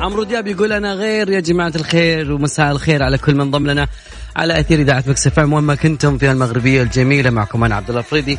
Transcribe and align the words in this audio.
عمرو 0.00 0.22
دياب 0.22 0.46
يقول 0.46 0.72
أنا 0.72 0.94
غير 0.94 1.30
يا 1.30 1.40
جماعة 1.40 1.72
الخير 1.76 2.32
ومساء 2.32 2.72
الخير 2.72 3.02
على 3.02 3.18
كل 3.18 3.34
من 3.34 3.50
ضم 3.50 3.66
لنا 3.66 3.88
على 4.36 4.60
أثير 4.60 4.80
إذاعة 4.80 5.04
مكس 5.06 5.38
وين 5.38 5.46
ما 5.46 5.74
كنتم 5.74 6.18
في 6.18 6.30
المغربية 6.30 6.82
الجميلة 6.82 7.30
معكم 7.30 7.64
أنا 7.64 7.74
عبد 7.74 7.88
الله 7.88 8.00
الفريدي 8.00 8.38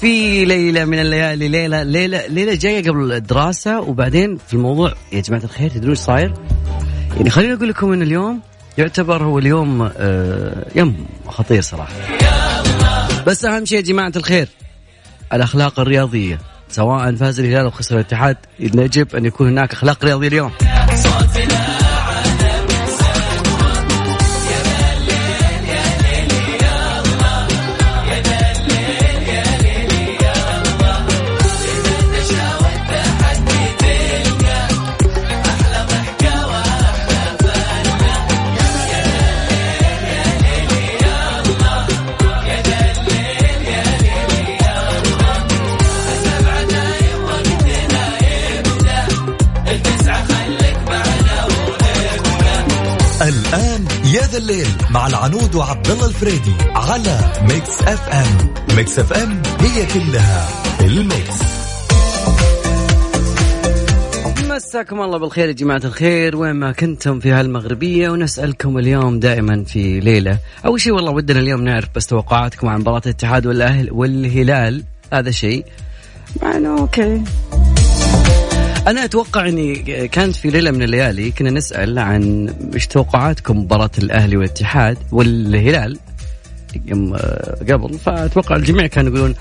في 0.00 0.44
ليلة 0.44 0.84
من 0.84 0.98
الليالي 0.98 1.48
ليلة 1.48 1.82
ليلة 1.82 2.26
ليلة 2.26 2.54
جاية 2.54 2.90
قبل 2.90 3.12
الدراسة 3.12 3.80
وبعدين 3.80 4.38
في 4.48 4.54
الموضوع 4.54 4.94
يا 5.12 5.20
جماعة 5.20 5.44
الخير 5.44 5.70
تدرون 5.70 5.90
إيش 5.90 5.98
صاير؟ 5.98 6.34
يعني 7.16 7.30
خليني 7.30 7.54
أقول 7.54 7.68
لكم 7.68 7.92
إن 7.92 8.02
اليوم 8.02 8.40
يعتبر 8.78 9.22
هو 9.22 9.38
اليوم 9.38 9.90
آه 9.96 10.66
يوم 10.74 11.06
خطير 11.26 11.62
صراحة. 11.62 11.94
بس 13.26 13.44
أهم 13.44 13.64
شيء 13.64 13.78
يا 13.78 13.82
جماعة 13.82 14.12
الخير 14.16 14.48
الأخلاق 15.32 15.80
الرياضية 15.80 16.38
سواء 16.68 17.14
فاز 17.14 17.40
الهلال 17.40 17.64
أو 17.64 17.70
خسر 17.70 17.94
الاتحاد 17.94 18.36
يجب 18.60 19.16
أن 19.16 19.24
يكون 19.24 19.48
هناك 19.48 19.72
أخلاق 19.72 20.04
رياضية 20.04 20.28
اليوم. 20.28 20.50
ذا 54.32 54.38
ليل 54.38 54.66
مع 54.90 55.06
العنود 55.06 55.54
وعبد 55.54 55.90
الله 55.90 56.06
الفريدي 56.06 56.52
على 56.74 57.18
Mix 57.42 57.82
FM. 57.82 58.54
Mix 58.76 58.98
FM 58.98 59.42
هي 59.60 59.86
كلها 59.86 60.48
ال 60.80 60.92
mix. 60.92 61.42
مساكم 64.50 65.00
الله 65.00 65.18
بالخير 65.18 65.48
يا 65.48 65.52
جماعة 65.52 65.80
الخير. 65.84 66.36
وين 66.36 66.52
ما 66.52 66.72
كنتم 66.72 67.20
في 67.20 67.30
هالمغربية 67.30 68.10
ونسألكم 68.10 68.78
اليوم 68.78 69.20
دائما 69.20 69.64
في 69.64 70.00
ليلة. 70.00 70.38
أول 70.66 70.80
شيء 70.80 70.92
والله 70.92 71.12
ودنا 71.12 71.40
اليوم 71.40 71.64
نعرف 71.64 71.88
بس 71.94 72.06
توقعاتكم 72.06 72.68
عن 72.68 72.80
مباراة 72.80 73.02
الاتحاد 73.06 73.46
والأهل 73.46 73.88
والهلال. 73.92 74.84
هذا 75.12 75.30
شيء. 75.30 75.64
مع 76.42 76.56
انه 76.56 76.78
okay. 76.78 77.22
أنا 78.86 79.04
أتوقع 79.04 79.48
إني 79.48 79.74
كانت 80.08 80.36
في 80.36 80.50
ليلة 80.50 80.70
من 80.70 80.82
الليالي 80.82 81.30
كنا 81.30 81.50
نسأل 81.50 81.98
عن 81.98 82.54
إيش 82.74 82.86
توقعاتكم 82.86 83.58
مباراة 83.58 83.90
الأهلي 83.98 84.36
والاتحاد 84.36 84.98
والهلال 85.12 85.98
يوم 86.86 87.14
آه، 87.14 87.56
قبل. 87.70 87.98
فأتوقع 87.98 88.56
الجميع 88.56 88.86
كانوا 88.86 89.12
يقولون 89.12 89.34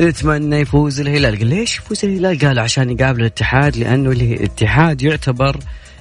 نتمنى 0.00 0.56
يفوز 0.56 1.00
الهلال. 1.00 1.38
قال 1.38 1.46
ليش 1.46 1.78
يفوز 1.78 2.04
الهلال؟ 2.04 2.38
قال 2.38 2.58
عشان 2.58 2.90
يقابل 2.90 3.20
الاتحاد 3.20 3.76
لأنه 3.76 4.10
الاتحاد 4.10 5.02
يعتبر 5.02 5.56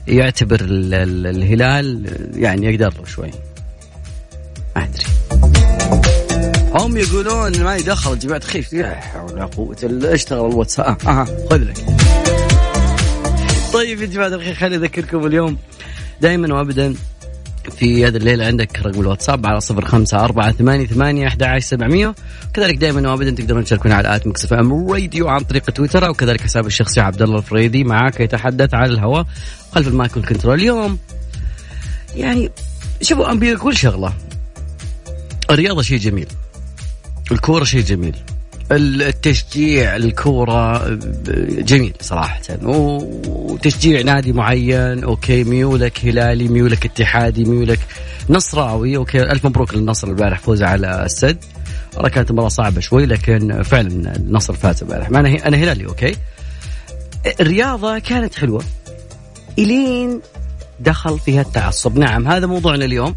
يعتبر 0.07 0.59
الهلال 0.61 2.05
يعني 2.35 2.73
يقدر 2.73 2.93
له 2.99 3.05
شوي. 3.05 3.31
ما 4.75 4.83
أدري. 4.83 5.05
هم 6.73 6.97
يقولون 6.97 7.63
ما 7.63 7.75
يدخل 7.75 8.19
جماعة 8.19 8.41
خيف 8.41 8.73
لا 8.73 8.95
حول 8.95 9.33
ولا 9.33 9.45
قوة 9.45 9.77
الا 9.83 10.13
اشتغل 10.13 10.51
الواتساب. 10.51 10.97
آه 11.07 11.25
خذ 11.49 11.57
لك. 11.57 12.20
طيب 13.73 14.01
يا 14.01 14.05
جماعة 14.05 14.27
الخير 14.27 14.53
خليني 14.53 14.75
أذكركم 14.75 15.25
اليوم 15.25 15.57
دائما 16.21 16.53
وأبدا 16.53 16.95
في 17.77 18.07
هذا 18.07 18.17
الليل 18.17 18.41
عندك 18.41 18.81
رقم 18.81 19.01
الواتساب 19.01 19.45
على 19.45 19.61
صفر 19.61 19.85
خمسة 19.85 20.23
أربعة 20.23 20.51
ثمانية 20.51 20.87
ثمانية 20.87 21.27
أحد 21.27 21.59
سبعمية. 21.59 22.15
كذلك 22.53 22.77
دائما 22.77 23.09
وأبدا 23.09 23.31
تقدرون 23.31 23.63
تشاركون 23.63 23.91
على 23.91 24.15
at 24.15 24.27
Mix 24.27 24.53
FM 24.53 24.91
Radio 24.91 25.27
عن 25.27 25.39
طريق 25.39 25.63
تويتر 25.63 26.07
أو 26.07 26.13
كذلك 26.13 26.41
حساب 26.41 26.65
الشخصي 26.65 27.01
عبد 27.01 27.21
الله 27.21 27.37
الفريدي 27.37 27.83
معك 27.83 28.19
يتحدث 28.19 28.73
على 28.73 28.93
الهواء 28.93 29.25
خلف 29.71 29.87
المايك 29.87 30.17
وال 30.17 30.25
control. 30.25 30.59
اليوم 30.59 30.97
يعني 32.15 32.51
شوفوا 33.01 33.31
أبي 33.31 33.55
أقول 33.55 33.77
شغلة. 33.77 34.13
الرياضة 35.49 35.81
شيء 35.81 35.97
جميل 35.97 36.27
الكورة 37.31 37.63
شيء 37.63 37.81
جميل. 37.81 38.15
التشجيع 38.71 39.95
الكورة 39.95 40.89
جميل 41.59 41.93
صراحة. 42.01 42.41
وتشجيع 42.63 44.01
نادي 44.01 44.33
معين 44.33 45.03
okay 45.03 45.43
ميولك 45.43 46.05
هلالي 46.05 46.47
ميولك 46.47 46.85
اتحادي 46.85 47.45
ميولك 47.45 47.79
نصراوي 48.29 48.97
okay 48.97 49.21
ألف 49.21 49.45
مبروك 49.45 49.73
للنصر 49.73 50.07
البارح 50.07 50.39
فوز 50.39 50.63
على 50.63 51.05
السد. 51.05 51.37
والله 51.93 52.09
كانت 52.09 52.31
مباراة 52.31 52.49
صعبة 52.49 52.81
شوي 52.81 53.05
لكن 53.05 53.63
فعلا 53.63 54.15
النصر 54.15 54.53
فاز 54.53 54.83
البارح. 54.83 55.07
أنا 55.07 55.47
أنا 55.47 55.57
هلالي 55.57 55.85
okay. 55.85 56.15
الرياضة 57.39 57.99
كانت 57.99 58.35
حلوة. 58.35 58.63
إلين 59.59 60.21
دخل 60.79 61.19
فيها 61.19 61.41
التعصب. 61.41 61.97
نعم 61.97 62.27
هذا 62.27 62.47
موضوعنا 62.47 62.85
اليوم. 62.85 63.15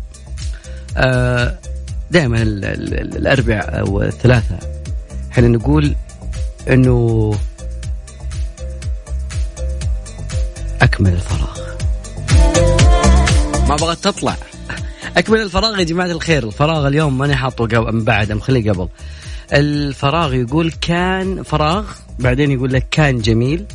آه، 0.96 1.58
دائما 2.10 2.42
الأربع 2.42 3.82
والثلاثة 3.88 4.73
إحنا 5.34 5.48
نقول 5.48 5.94
إنه 6.70 7.30
أكمل 10.82 11.12
الفراغ؟ 11.12 11.58
ما 13.68 13.76
بغت 13.76 14.04
تطلع. 14.04 14.36
أكمل 15.16 15.40
الفراغ 15.40 15.78
يا 15.78 15.84
جماعة 15.84 16.06
الخير. 16.06 16.44
الفراغ 16.44 16.86
اليوم 16.86 17.18
ماني 17.18 17.36
حاطه 17.36 17.64
قبل 17.64 17.92
من 17.92 18.04
بعد 18.04 18.32
مخليه 18.32 18.72
قبل. 18.72 18.88
الفراغ 19.52 20.34
يقول 20.34 20.72
كان 20.80 21.42
فراغ 21.42 21.84
بعدين 22.18 22.50
يقول 22.50 22.72
لك 22.72 22.86
كان 22.90 23.18
جميل 23.18 23.66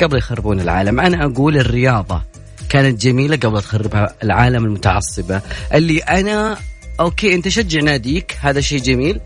قبل 0.00 0.18
يخربون 0.18 0.60
العالم. 0.60 1.00
أنا 1.00 1.24
أقول 1.24 1.56
الرياضة 1.56 2.22
كانت 2.68 3.02
جميلة 3.02 3.36
قبل 3.36 3.62
تخربها 3.62 4.14
العالم 4.22 4.64
المتعصبة. 4.64 5.40
اللي 5.74 5.98
أنا 5.98 6.56
okay 7.00 7.34
أنت 7.34 7.48
شجع 7.48 7.80
ناديك 7.80 8.36
هذا 8.40 8.60
شيء 8.60 8.80
جميل. 8.80 9.20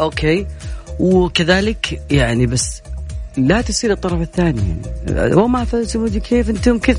okay. 0.00 0.46
وكذلك 0.98 2.02
يعني 2.10 2.46
بس 2.46 2.82
لا 3.36 3.60
تصير 3.60 3.92
الطرف 3.92 4.20
الثاني. 4.20 4.76
يعني 5.08 5.34
وما 5.34 5.64
فازوا 5.64 6.08
كيف 6.08 6.50
أنتم 6.50 6.78
كذا 6.78 6.98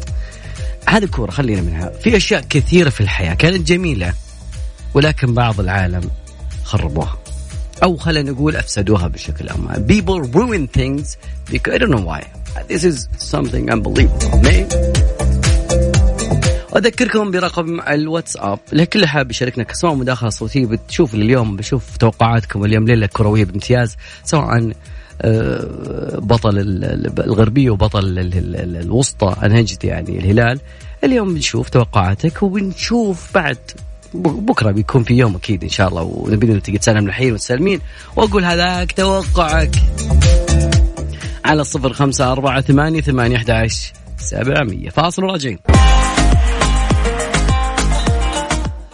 هذه 0.87 1.05
كورة 1.05 1.31
خلينا 1.31 1.61
منها. 1.61 1.89
في 1.89 2.17
أشياء 2.17 2.41
كثيرة 2.49 2.89
في 2.89 3.01
الحياة 3.01 3.33
كانت 3.33 3.67
جميلة 3.67 4.13
ولكن 4.93 5.33
بعض 5.33 5.59
العالم 5.59 6.09
خربوها. 6.63 7.17
أو 7.83 7.97
خلينا 7.97 8.31
نقول 8.31 8.55
أفسدوها 8.55 9.07
بشكل 9.07 9.49
عام 9.49 9.87
people 9.87 10.27
ruin 10.33 10.67
things 10.79 11.17
because 11.51 11.73
I 11.73 11.77
don't 11.77 11.91
know 11.91 12.05
why. 12.05 12.23
This 12.69 12.83
is 12.83 13.07
something 13.17 13.69
unbelievable. 13.69 15.24
واذكركم 16.75 17.31
برقم 17.31 17.81
الواتساب 17.81 18.59
لكل 18.73 19.05
حاب 19.05 19.31
يشاركنا 19.31 19.65
سواء 19.73 19.93
مداخله 19.93 20.29
صوتية 20.29 20.65
بتشوف 20.65 21.13
اليوم 21.13 21.55
بشوف 21.55 21.97
توقعاتكم 21.97 22.65
اليوم 22.65 22.85
ليله 22.85 23.07
كروية 23.07 23.45
بامتياز 23.45 23.95
سواء 24.23 24.71
آه، 25.21 26.19
بطل 26.19 26.59
الغربية 27.19 27.69
وبطل 27.69 28.19
الوسطى 28.81 29.35
انهجت 29.43 29.83
يعني 29.83 30.19
الهلال. 30.19 30.59
اليوم 31.03 31.33
بنشوف 31.33 31.69
توقعاتك 31.69 32.43
وبنشوف 32.43 33.33
بعد 33.35 33.57
بكرة 34.13 34.71
بيكون 34.71 35.03
في 35.03 35.13
يوم 35.13 35.35
أكيد 35.35 35.63
إن 35.63 35.69
شاء 35.69 35.87
الله 35.87 36.01
ونبي 36.01 36.59
تيجي 36.59 36.77
تسلم 36.77 37.07
الحين 37.07 37.33
وتسلمين 37.33 37.79
وأقول 38.15 38.45
هذاك 38.45 38.91
توقعك. 38.91 39.75
على 41.45 41.61
الصفر 41.61 41.93
خمسة 41.93 42.31
أربعة 42.31 42.61
ثمانية 42.61 43.01
ثمانية 43.01 43.37
أحد 43.37 43.49
عشر 43.49 43.93
سبعمية. 44.17 44.89
فاصل 44.89 45.23
وراجعين. 45.23 45.59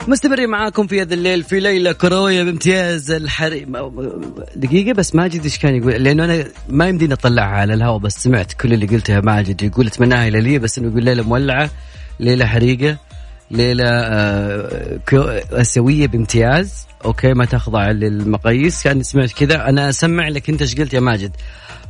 مستمرين 0.07 0.49
معاكم 0.49 0.87
في 0.87 1.01
هذا 1.01 1.13
الليل 1.13 1.43
في 1.43 1.59
ليلة 1.59 1.91
كروية 1.91 2.43
بامتياز 2.43 3.11
الحري 3.11 3.67
دقيقة 4.55 4.93
بس 4.93 5.15
ماجد 5.15 5.43
إيش 5.43 5.57
كان 5.57 5.75
يقول 5.75 5.91
لأنه 5.91 6.25
أنا 6.25 6.45
ما 6.69 6.87
يمديني 6.87 7.13
أطلعها 7.13 7.45
على 7.45 7.73
الهواء 7.73 7.97
بس 7.99 8.13
سمعت 8.23 8.53
كل 8.53 8.73
اللي 8.73 8.85
قلته 8.85 9.13
يا 9.13 9.19
ماجد 9.19 9.61
يقول 9.63 9.87
أتمناها 9.87 10.27
هلالية 10.27 10.59
بس 10.59 10.77
إنه 10.77 10.87
يقول 10.87 11.03
ليلة 11.03 11.23
مولعة 11.23 11.69
ليلة 12.19 12.45
حريقة 12.45 12.97
ليلة 13.51 13.85
آه 13.89 14.99
آسيوية 15.51 16.07
بامتياز. 16.07 16.87
أوكي 17.05 17.33
ما 17.33 17.45
تخضع 17.45 17.91
للمقاييس 17.91 18.85
يعني 18.85 19.03
سمعت 19.03 19.31
كذا. 19.31 19.69
أنا 19.69 19.89
أسمع 19.89 20.27
لك 20.27 20.49
أنت 20.49 20.61
إيش 20.61 20.75
قلت 20.75 20.93
يا 20.93 20.99
ماجد. 20.99 21.31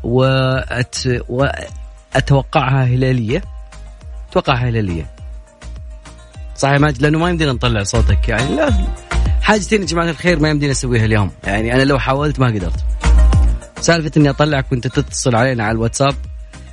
وأت... 0.03 0.97
وأتوقعها 1.29 2.83
هلالية. 2.83 3.41
أتوقعها 4.29 4.69
هلالية. 4.69 5.20
صحيح 6.61 6.79
ماجد 6.79 7.01
لأنه 7.01 7.19
ما 7.19 7.29
يمدينا 7.29 7.53
نطلع 7.53 7.83
صوتك 7.83 8.29
يعني 8.29 8.55
لا. 8.55 8.73
حاجتين 9.41 9.81
يا 9.81 9.85
جماعة 9.85 10.09
الخير 10.09 10.39
ما 10.39 10.49
يمدينا 10.49 10.71
نسويها 10.71 11.05
اليوم. 11.05 11.31
يعني 11.43 11.75
أنا 11.75 11.83
لو 11.83 11.99
حاولت 11.99 12.39
ما 12.39 12.47
قدرت. 12.47 12.83
سالفة 13.79 14.11
إني 14.17 14.29
اطلعك 14.29 14.71
وانت 14.71 14.87
تتصل 14.87 15.35
علينا 15.35 15.63
على 15.63 15.71
الواتساب. 15.71 16.15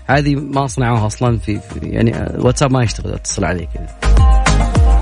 هذه 0.06 0.35
ما 0.35 0.67
صنعوها 0.67 1.06
أصلا 1.06 1.38
في, 1.38 1.61
في 1.61 1.81
يعني 1.82 2.26
الواتساب 2.26 2.73
ما 2.73 2.82
يشتغل 2.82 3.14
أتصل 3.14 3.44
عليك. 3.44 3.69
كذا 3.75 3.87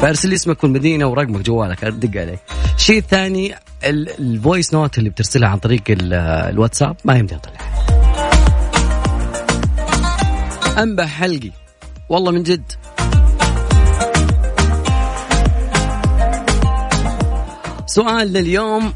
فأرسل 0.00 0.28
لي 0.28 0.34
اسمك 0.34 0.64
والمدينة 0.64 1.06
ورقمك 1.06 1.40
جوالك 1.40 1.84
ادق 1.84 2.20
عليه. 2.20 2.40
الشيء 2.76 2.98
الثاني 2.98 3.54
ال 3.84 3.99
voice 3.99 4.74
note 4.74 4.98
اللي 4.98 5.10
بترسلها 5.10 5.48
عن 5.48 5.58
طريق 5.58 5.82
الواتساب 5.90 6.96
ما 7.04 7.16
يمدي 7.16 7.34
اطلعها 7.34 7.86
انبح 10.82 11.06
حلقي. 11.06 11.50
والله 12.08 12.32
من 12.32 12.42
جد. 12.42 12.72
سؤال 17.96 18.32
لليوم 18.32 18.92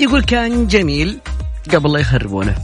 يقول 0.00 0.22
كان 0.22 0.66
جميل 0.66 1.18
قبل 1.74 1.92
لا 1.92 2.00
يخربونه. 2.00 2.54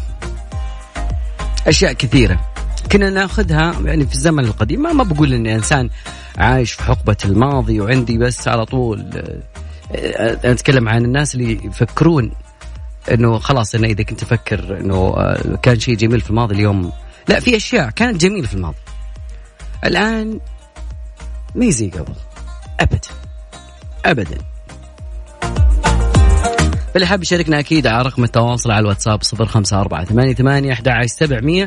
أشياء 1.66 1.92
كثيرة 1.92 2.52
كنا 2.92 3.10
ناخذها 3.10 3.80
يعني 3.84 4.06
في 4.06 4.12
الزمن 4.12 4.44
القديم. 4.44 4.82
ما, 4.82 4.92
ما 4.92 5.04
بقول 5.04 5.32
إني 5.32 5.54
إنسان 5.54 5.90
عايش 6.38 6.72
في 6.72 6.82
حقبة 6.82 7.16
الماضي 7.24 7.80
وعندي 7.80 8.18
بس 8.18 8.48
على 8.48 8.64
طول 8.64 9.00
أنا 9.00 9.40
آه، 9.92 10.48
آه، 10.48 10.52
أتكلم 10.52 10.88
عن 10.88 11.04
الناس 11.04 11.34
اللي 11.34 11.60
يفكرون 11.64 12.30
إنه 13.12 13.38
خلاص 13.38 13.74
إنه 13.74 13.88
إذا 13.88 14.02
كنت 14.02 14.22
أفكر 14.22 14.80
إنه 14.80 15.14
آه، 15.16 15.58
كان 15.62 15.80
شيء 15.80 15.96
جميل 15.96 16.20
في 16.20 16.30
الماضي 16.30 16.54
اليوم. 16.54 16.92
لا 17.28 17.40
في 17.40 17.56
أشياء 17.56 17.90
كانت 17.90 18.20
جميلة 18.20 18.46
في 18.46 18.54
الماضي. 18.54 18.76
الآن 19.84 20.40
ما 21.54 21.70
زي 21.70 21.90
قبل. 21.90 22.14
ابدا. 22.80 23.08
ابدا. 24.04 24.53
فاللي 26.94 27.06
حاب 27.06 27.22
يشاركنا 27.22 27.58
أكيد 27.58 27.86
على 27.86 28.02
رقم 28.02 28.24
التواصل 28.24 28.70
على 28.70 28.80
الواتساب 28.80 29.20
054 29.40 30.04
88 30.34 30.70
11700 30.70 31.66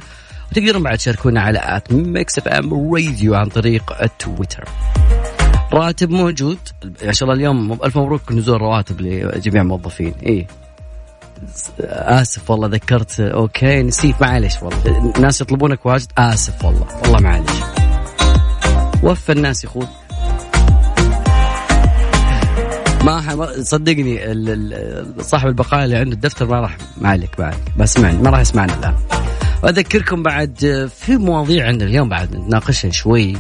وتقدرون 0.52 0.84
بعد 0.84 0.98
تشاركونا 0.98 1.42
على 1.42 1.60
at 1.64 1.94
Mix 1.94 2.38
FM 2.38 2.94
Radio 2.94 3.36
عن 3.36 3.50
طريق 3.50 4.02
التويتر 4.02 4.64
راتب 5.74 6.10
موجود. 6.10 6.58
ما 7.06 7.12
شاء 7.12 7.30
الله 7.30 7.40
اليوم 7.40 7.74
ألف 7.84 7.98
مبروك 7.98 8.32
نزول 8.32 8.56
الرواتب 8.56 9.02
لجميع 9.02 9.62
الموظفين. 9.62 10.14
إيه 10.24 10.48
آسف 11.90 12.52
والله 12.52 12.68
ذكرت. 12.68 13.20
أوكي 13.20 13.84
نسيت. 13.84 14.22
معلش 14.22 14.56
والله. 14.62 15.14
الناس 15.16 15.42
يطلبونك 15.42 15.86
واجد. 15.86 16.08
آسف 16.18 16.66
والله. 16.66 16.88
والله 17.02 17.20
معلش 17.20 17.52
وفى 19.04 19.32
الناس 19.32 19.64
يا 19.64 19.70
ما 23.08 23.50
صدقني 23.62 24.20
صاحب 25.22 25.48
البقاله 25.48 25.84
اللي 25.84 25.96
عنده 25.96 26.14
الدفتر 26.14 26.46
ما 26.46 26.60
راح 26.60 26.78
ما 26.98 27.10
عليك 27.10 27.40
ما 27.40 27.46
عليك 27.46 27.60
بسمعني 27.78 28.18
ما 28.18 28.30
راح 28.30 28.40
يسمعنا 28.40 28.74
الآن. 28.74 28.96
واذكركم 29.64 30.24
بعد 30.24 30.90
في 30.96 31.18
مواضيع 31.18 31.68
عندنا 31.68 31.90
اليوم 31.90 32.10
بعد 32.10 32.36
نتناقشها 32.36 32.92
شوي. 32.92 33.38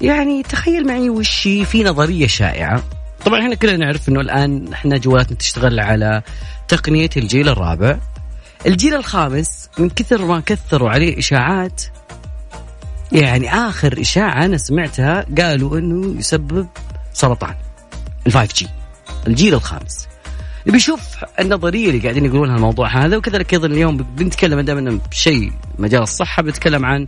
يعني 0.00 0.42
تخيل 0.42 0.86
معي 0.86 1.10
وش 1.10 1.42
في 1.42 1.84
نظرية 1.84 2.26
شائعة. 2.26 2.82
طبعا 3.24 3.40
إحنا 3.40 3.54
كلنا 3.54 3.76
نعرف 3.76 4.08
إنه 4.08 4.20
الآن 4.20 4.72
إحنا 4.72 4.98
جوالاتنا 4.98 5.36
تشتغل 5.36 5.80
على 5.80 6.22
تقنية 6.68 7.10
الجيل 7.16 7.48
الرابع. 7.48 7.98
الجيل 8.66 8.94
الخامس 8.94 9.68
من 9.78 9.90
كثر 9.90 10.24
ما 10.24 10.40
كثروا 10.40 10.90
عليه 10.90 11.18
إشاعات 11.18 11.82
يعني 13.12 13.54
آخر 13.54 14.00
إشاعة 14.00 14.44
أنا 14.44 14.56
سمعتها 14.56 15.26
قالوا 15.38 15.78
إنه 15.78 16.18
يسبب 16.18 16.66
سرطان 17.12 17.54
ال 18.26 18.32
5 18.32 18.54
جي 18.56 18.79
الجيل 19.26 19.54
الخامس 19.54 20.08
نبي 20.66 20.76
نشوف 20.76 21.00
النظرية 21.40 21.88
اللي 21.88 21.98
قاعدين 21.98 22.24
يقولونها 22.24 22.56
الموضوع 22.56 22.88
هذا 22.88 23.16
وكذلك 23.16 23.54
أيضا 23.54 23.66
اليوم 23.66 23.96
بنتكلم 23.96 24.60
دائما 24.60 25.00
بشيء 25.10 25.52
مجال 25.78 26.02
الصحة 26.02 26.42
بنتكلم 26.42 26.84
عن 26.84 27.06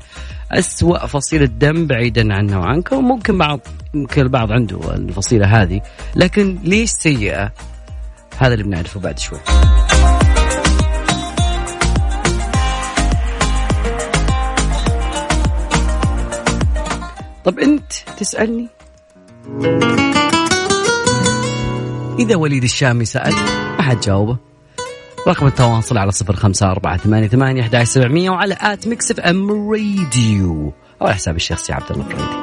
أسوأ 0.53 1.07
فصيلة 1.07 1.45
دم 1.45 1.87
بعيدا 1.87 2.35
عنا 2.35 2.59
وعنكم 2.59 3.05
ممكن 3.09 3.39
بعض 3.39 3.61
ممكن 3.95 4.23
البعض 4.23 4.53
عنده 4.53 4.95
الفصيلة 4.95 5.63
هذه 5.63 5.81
لكن 6.17 6.59
ليش 6.65 6.91
سيئة؟ 6.91 7.53
هذا 8.39 8.55
اللي 8.55 8.65
بنعرفه 8.65 9.01
بعد 9.01 9.19
شوي. 9.19 9.39
طب 17.45 17.59
أنت 17.59 17.93
تسألني 18.17 18.69
إذا 22.19 22.37
وليد 22.37 22.65
الشامي 22.65 23.05
سأل 23.05 23.35
ما 23.79 23.83
حد 23.83 24.01
جاوبه. 24.01 24.37
رقم 25.29 25.47
التواصل 25.47 25.99
على 25.99 26.13
صفر 26.13 26.37
خمسة 26.37 26.71
أربعة 26.71 26.97
ثمانية 26.97 27.29
ثمانية 27.29 27.63
أحد 27.63 27.83
سبعمية 27.83 28.31
وعلى 28.31 28.57
at 28.61 28.87
Mix 28.87 29.11
FM 29.11 29.71
Radio 29.73 30.73
أو 31.03 31.09
حساب 31.09 31.37
الشخصي 31.37 31.73
عبد 31.73 31.91
الله 31.91 32.07
الفريدي. 32.07 32.43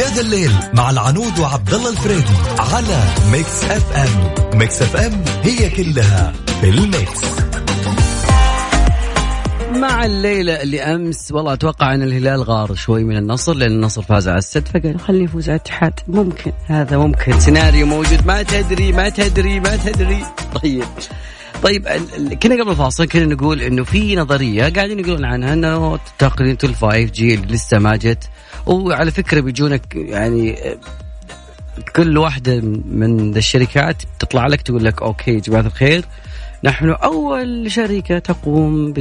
يا 0.00 0.06
ذا 0.14 0.20
ليل 0.20 0.52
مع 0.74 0.90
العنود 0.90 1.38
وعبد 1.38 1.74
الله 1.74 1.90
الفريدي 1.90 2.34
على 2.58 3.02
Mix 3.32 3.64
FM. 3.64 4.58
Mix 4.58 4.82
FM 4.82 5.24
هي 5.42 5.70
كلها 5.70 6.32
في 6.60 6.68
ال 6.70 6.80
mix. 6.80 7.20
مع 9.80 10.04
الليلة 10.04 10.62
اللي 10.62 10.80
أمس. 10.80 11.32
والله 11.32 11.52
أتوقع 11.52 11.94
أن 11.94 12.02
الهلال 12.02 12.42
غار 12.42 12.74
شوي 12.74 13.04
من 13.04 13.16
النصر 13.16 13.54
لأن 13.54 13.70
النصر 13.70 14.02
فاز 14.02 14.28
على 14.28 14.38
السد 14.38 14.68
فقال 14.68 15.00
خليه 15.00 15.24
يفوز 15.24 15.48
على 15.48 15.56
الاتحاد. 15.56 16.00
ممكن. 16.08 16.52
هذا 16.66 16.98
ممكن. 16.98 17.40
سيناريو 17.40 17.86
موجود. 17.86 18.26
ما 18.26 18.42
تدري 18.42 18.92
ما 18.92 19.08
تدري 19.08 19.60
ما 19.60 19.76
تدري. 19.76 20.24
طيب. 20.62 20.84
طيب 21.62 21.88
كنا 22.42 22.62
قبل 22.62 22.70
الفاصل 22.70 23.04
كنا 23.04 23.24
نقول 23.24 23.62
إنه 23.62 23.84
في 23.84 24.16
نظرية 24.16 24.68
قاعدين 24.68 24.98
يقولون 24.98 25.24
عنها 25.24 25.52
إنه 25.52 25.98
تقنية 26.18 26.58
ال 26.64 26.73
five 26.73 27.10
G 27.10 27.34
اللي 27.34 27.46
لسه 27.46 27.78
ما 27.78 27.96
جت. 27.96 28.24
وعلى 28.66 29.10
فكرة 29.10 29.40
بيجونك 29.40 29.94
يعني 29.94 30.56
كل 31.96 32.18
واحدة 32.18 32.60
من 32.90 33.36
الشركات 33.36 34.02
تطلع 34.18 34.46
لك 34.46 34.62
تقول 34.62 34.84
لك 34.84 35.02
okay 35.02 35.40
جماعة 35.40 35.60
الخير 35.60 36.04
نحن 36.64 36.90
أول 36.90 37.70
شركة 37.70 38.18
تقوم 38.18 38.92
ب 38.92 38.98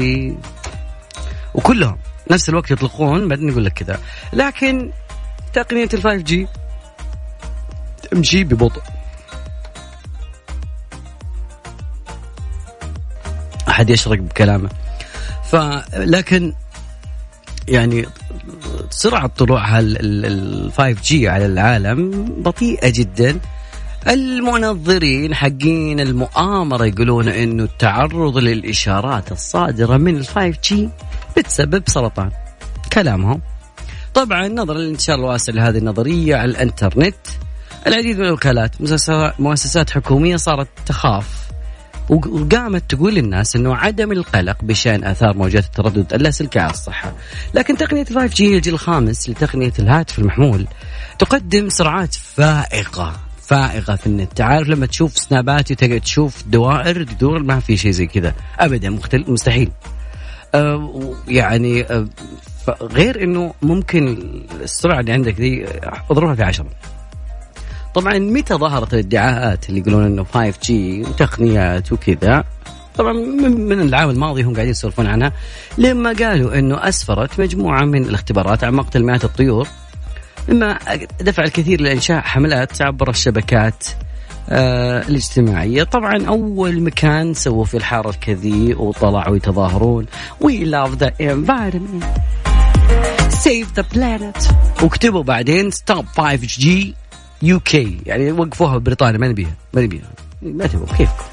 وكلهم 1.57 1.98
نفس 2.31 2.50
الوقت 2.50 2.71
يطلقون 2.71 3.27
بعدين 3.27 3.50
يقول 3.50 3.65
لك 3.65 3.74
كذا. 3.74 4.00
لكن 4.33 4.92
تقنية 5.54 5.89
ال 5.94 6.01
5 6.01 6.15
G 6.15 6.48
تمشي 8.12 8.44
ببطء. 8.44 8.81
أحد 13.69 13.89
يشرق 13.89 14.19
بكلامه. 14.19 14.69
فلكن 15.44 16.54
يعني 17.68 18.06
سرعه 18.89 19.27
طلوع 19.27 19.80
ال 19.80 20.71
5 20.71 21.02
G 21.04 21.30
على 21.30 21.45
العالم 21.45 22.26
بطيئه 22.42 22.90
جدا. 22.90 23.40
المنظرين 24.07 25.35
حقين 25.35 25.99
المؤامرة 25.99 26.85
يقولون 26.85 27.28
إنه 27.28 27.64
التعرض 27.64 28.37
للإشارات 28.37 29.31
الصادرة 29.31 29.97
من 29.97 30.18
ال 30.18 30.26
five 30.26 30.59
G 30.64 30.90
بتسبب 31.37 31.83
سرطان. 31.87 32.31
كلامهم. 32.94 33.41
طبعا 34.13 34.47
نظرا 34.47 34.77
للانتشار 34.77 35.15
الواسع 35.15 35.53
لهذه 35.53 35.77
النظرية 35.77 36.35
على 36.35 36.51
الإنترنت 36.51 37.15
العديد 37.87 38.17
من 38.19 38.25
الوكالات 38.25 38.71
مؤسسات 39.39 39.89
حكومية 39.89 40.35
صارت 40.35 40.67
تخاف. 40.85 41.47
وقامت 42.09 42.83
تقول 42.89 43.15
للناس 43.15 43.56
إنه 43.56 43.75
عدم 43.75 44.11
القلق 44.11 44.57
بشأن 44.63 45.03
آثار 45.03 45.37
موجات 45.37 45.65
التردد 45.65 46.13
اللاسلكية 46.13 46.61
على 46.61 46.71
الصحة، 46.71 47.13
لكن 47.53 47.77
تقنية 47.77 48.03
5 48.03 48.33
جي 48.35 48.56
الجيل 48.56 48.73
الخامس 48.73 49.29
لتقنية 49.29 49.73
الهاتف 49.79 50.19
المحمول. 50.19 50.67
تقدم 51.19 51.69
سرعات 51.69 52.13
فائقة 52.13 53.19
فائقة 53.41 53.95
في 53.95 54.07
النت. 54.07 54.33
تعرف 54.33 54.67
لما 54.67 54.85
تشوف 54.85 55.17
سنابات 55.17 55.71
وتقعد 55.71 56.01
تشوف 56.01 56.44
دوائر 56.47 57.03
تدور 57.03 57.44
ما 57.44 57.59
في 57.59 57.77
شيء 57.77 57.91
زي 57.91 58.06
كذا. 58.06 58.33
ابدا 58.59 58.89
مختل... 58.89 59.25
مستحيل. 59.27 59.71
يعني 61.27 61.85
غير 62.81 63.23
إنه 63.23 63.54
ممكن 63.61 64.18
السرعة 64.61 64.99
اللي 64.99 65.11
عندك 65.11 65.33
دي 65.33 65.66
أضربها 66.11 66.35
في 66.35 66.44
عشرة. 66.44 66.66
طبعا 67.95 68.19
متى 68.19 68.54
ظهرت 68.54 68.94
الادعاءات 68.94 69.69
اللي 69.69 69.80
يقولون 69.80 70.06
إنه 70.06 70.23
5 70.23 70.54
جي 70.63 71.01
وتقنيات 71.01 71.92
وكذا؟ 71.92 72.44
طبعا 72.97 73.13
من 73.13 73.81
العام 73.81 74.09
الماضي 74.09 74.44
هم 74.44 74.54
قاعدين 74.54 74.71
يسولفون 74.71 75.07
عنها 75.07 75.31
لما 75.77 76.13
قالوا 76.13 76.59
إنه 76.59 76.87
أسفرت 76.87 77.39
مجموعة 77.42 77.85
من 77.85 78.06
الاختبارات 78.06 78.63
عن 78.63 78.73
مقتل 78.73 79.04
مئات 79.04 79.25
الطيور 79.25 79.68
مما 80.49 80.80
دفع 81.21 81.44
الكثير 81.44 81.81
لإنشاء 81.81 82.21
حملات 82.21 82.81
عبر 82.81 83.09
الشبكات. 83.09 83.87
آه 84.49 85.01
الاجتماعية 85.07 85.83
طبعا 85.83 86.25
أول 86.27 86.81
مكان 86.81 87.33
سووا 87.33 87.66
في 87.66 87.77
الحارة 87.77 88.09
الكذي 88.09 88.73
وطلعوا 88.73 89.35
يتظاهرون. 89.35 90.06
We 90.44 90.66
love 90.66 90.99
the 90.99 91.11
environment. 91.19 92.06
Save 93.30 93.68
the 93.80 93.83
planet. 93.95 94.54
وكتبوا 94.83 95.23
بعدين 95.23 95.71
Stop 95.71 96.06
5G 96.21 96.66
UK 97.45 97.75
يعني 98.06 98.31
وقفوها 98.31 98.77
بريطانيا. 98.77 99.18
ما 99.18 99.27
نبيها. 99.27 99.54
ما 99.73 99.81
نبيها. 99.81 100.09
ما 100.42 100.68
تبغوا. 100.68 100.97
كيفكم 100.97 101.25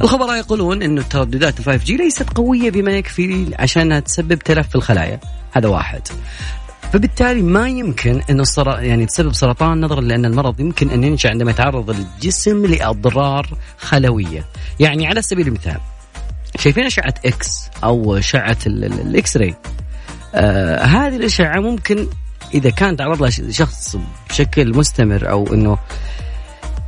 الخبراء 0.00 0.36
يقولون 0.36 0.82
انه 0.82 1.02
ترددات 1.02 1.62
5 1.62 1.84
جي 1.84 1.96
ليست 1.96 2.30
قوية 2.30 2.70
بما 2.70 2.92
يكفي 2.92 3.46
عشانها 3.58 4.00
تسبب 4.00 4.38
تلف 4.38 4.68
في 4.68 4.74
الخلايا. 4.74 5.20
هذا 5.52 5.68
واحد. 5.68 6.02
فبالتالي 6.92 7.42
ما 7.42 7.68
يمكن 7.68 8.20
انه 8.30 8.42
الصرا 8.42 8.80
يعني 8.80 9.06
تسبب 9.06 9.32
سرطان 9.32 9.80
نظرا 9.80 10.00
لأن 10.00 10.24
المرض 10.24 10.60
يمكن 10.60 10.90
أن 10.90 11.04
ينشأ 11.04 11.30
عندما 11.30 11.50
يتعرض 11.50 11.90
الجسم 11.90 12.66
لأضرار 12.66 13.46
خلوية. 13.78 14.44
يعني 14.80 15.06
على 15.06 15.22
سبيل 15.22 15.48
المثال 15.48 15.78
شايفين 16.58 16.84
اشعه 16.84 17.14
X 17.24 17.70
أو 17.84 18.16
اشعه 18.16 18.56
ال 18.66 19.36
X-ray 19.36 19.54
آه 20.34 20.84
هذه 20.84 21.16
الأشعة 21.16 21.60
ممكن 21.60 22.06
إذا 22.54 22.70
كان 22.70 22.96
تعرض 22.96 23.22
لها 23.22 23.30
شخص 23.50 23.96
بشكل 24.28 24.76
مستمر 24.76 25.30
أو 25.30 25.54
إنه 25.54 25.78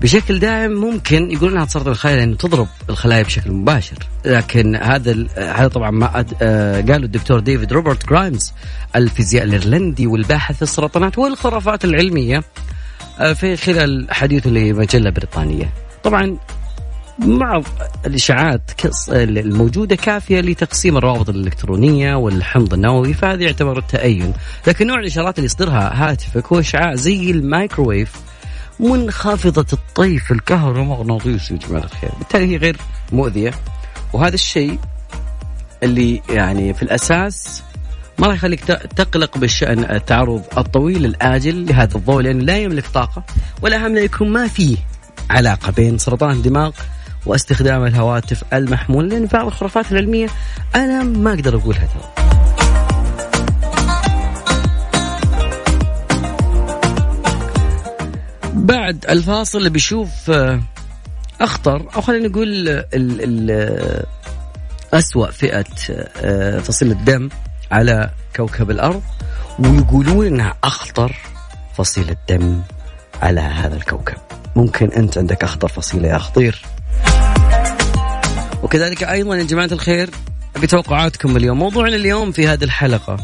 بشكل 0.03 0.39
دائم 0.39 0.73
ممكن 0.73 1.31
يقولون 1.31 1.53
إنها 1.53 1.65
تسرطن 1.65 1.91
الخلايا 1.91 2.17
لأنه 2.17 2.37
تضرب 2.37 2.69
الخلايا 2.91 3.23
بشكل 3.23 3.53
مباشر. 3.53 3.97
لكن 4.25 4.77
هذا 4.77 5.27
هذا 5.37 5.69
طبعا 5.69 5.91
ما 5.91 6.25
آه، 6.43 6.81
قاله 6.81 7.05
الدكتور 7.05 7.41
ديفيد 7.41 7.73
روبرت 7.73 8.09
جرايمز 8.09 8.53
الفيزياء 8.97 9.45
الإيرلندي 9.45 10.07
والباحث 10.07 10.57
في 10.57 10.63
السرطانات 10.63 11.19
والخرافات 11.19 11.85
العلمية 11.85 12.43
آه، 13.21 13.33
في 13.33 13.57
خلال 13.57 14.07
حديثه 14.11 14.51
لمجلة 14.51 15.11
بريطانية. 15.11 15.73
طبعا 16.05 16.37
بعض 17.19 17.65
الإشاعات 18.07 18.71
الموجودة 19.09 19.97
كافية 19.97 20.41
لتقسيم 20.41 20.97
الروابط 20.97 21.29
الإلكترونية 21.29 22.15
والحمض 22.15 22.75
النووي 22.75 23.15
فهذا 23.15 23.43
يعتبر 23.43 23.79
التأين. 23.79 24.33
لكن 24.67 24.87
نوع 24.87 24.99
الإشارات 24.99 25.39
اللي 25.39 25.47
يصدرها 25.47 25.93
هاتفك 25.95 26.47
هو 26.47 26.61
إشعاع 26.61 26.95
زي 26.95 27.31
المايكروويف 27.31 28.32
منخفضة 28.83 29.67
الطيف 29.73 30.33
الكهرومغناطيسي 30.33 31.55
يا 31.55 31.59
جماعة 31.69 31.85
الخير. 31.85 32.11
بالتالي 32.19 32.47
هي 32.53 32.57
غير 32.57 32.77
مؤذية. 33.13 33.51
وهذا 34.13 34.35
الشيء 34.35 34.79
اللي 35.83 36.23
يعني 36.29 36.75
في 36.75 36.83
الأساس 36.83 37.63
ما 38.19 38.27
راح 38.27 38.35
يخليك 38.35 38.65
تقلق 38.97 39.39
بالشأن 39.39 39.85
التعرض 39.85 40.43
الطويل 40.59 41.05
الآجل 41.05 41.67
لهذا 41.67 41.97
الضوء 41.97 42.23
لأنه 42.23 42.45
لا 42.45 42.59
يملك 42.59 42.87
طاقة 42.87 43.23
والأهم 43.63 43.95
لا 43.95 44.01
يكون 44.01 44.29
ما 44.29 44.49
فيه 44.49 44.77
علاقة 45.31 45.73
بين 45.73 45.99
سرطان 45.99 46.31
الدماغ 46.31 46.71
واستخدام 47.27 47.85
الهواتف 47.85 48.45
المحمولة 48.53 49.09
لأن 49.09 49.27
بعض 49.27 49.47
الخرافات 49.47 49.93
العلمية 49.93 50.27
أنا 50.75 51.03
ما 51.03 51.31
أقدر 51.31 51.57
أقولها 51.57 51.87
ترى 51.87 52.32
بعد 58.63 59.07
الفاصل 59.09 59.71
بيشوف 59.71 60.31
آه، 60.31 60.61
أخطر 61.41 61.89
أو 61.97 62.01
خلينا 62.01 62.29
نقول 62.29 62.69
ال 62.69 62.85
ال 62.95 64.07
اسوء 64.95 65.31
فئة 65.31 65.65
آه، 66.17 66.59
فصيله 66.59 66.95
دم 66.95 67.29
على 67.71 68.11
كوكب 68.37 68.71
الأرض 68.71 69.03
ويقولون 69.59 70.27
إنها 70.27 70.55
أخطر 70.65 71.17
فصيلة 71.75 72.17
دم 72.29 72.63
على 73.23 73.41
هذا 73.41 73.77
الكوكب. 73.77 74.17
ممكن 74.57 74.93
أنت 74.93 75.19
عندك 75.19 75.45
أخطر 75.45 75.69
فصيلة 75.69 76.09
يا 76.09 76.19
خطير 76.19 76.63
وكذلك 78.63 79.05
أيضا 79.05 79.37
يا 79.37 79.43
جماعة 79.45 79.69
الخير 79.73 80.11
بتوقعاتكم 80.63 81.37
اليوم. 81.37 81.59
موضوعنا 81.59 81.97
اليوم 81.97 82.33
في 82.33 82.49
هذه 82.49 82.65
الحلقة 82.65 83.17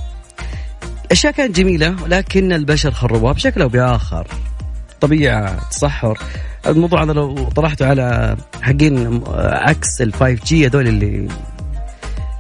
أشياء 1.13 1.33
كانت 1.33 1.57
جميلة 1.57 2.03
ولكن 2.03 2.53
البشر 2.53 2.91
خربوها 2.91 3.33
بشكل 3.33 3.63
أو 3.63 3.69
بآخر. 3.69 4.27
طبيعة 5.01 5.69
تصحر. 5.69 6.19
الموضوع 6.67 7.03
هذا 7.03 7.13
لو 7.13 7.35
طرحته 7.49 7.87
على 7.87 8.37
حقين 8.63 9.23
عكس 9.39 10.03
ال 10.03 10.15
5 10.15 10.45
G 10.45 10.67
هذول 10.67 10.89
اللي 10.89 11.29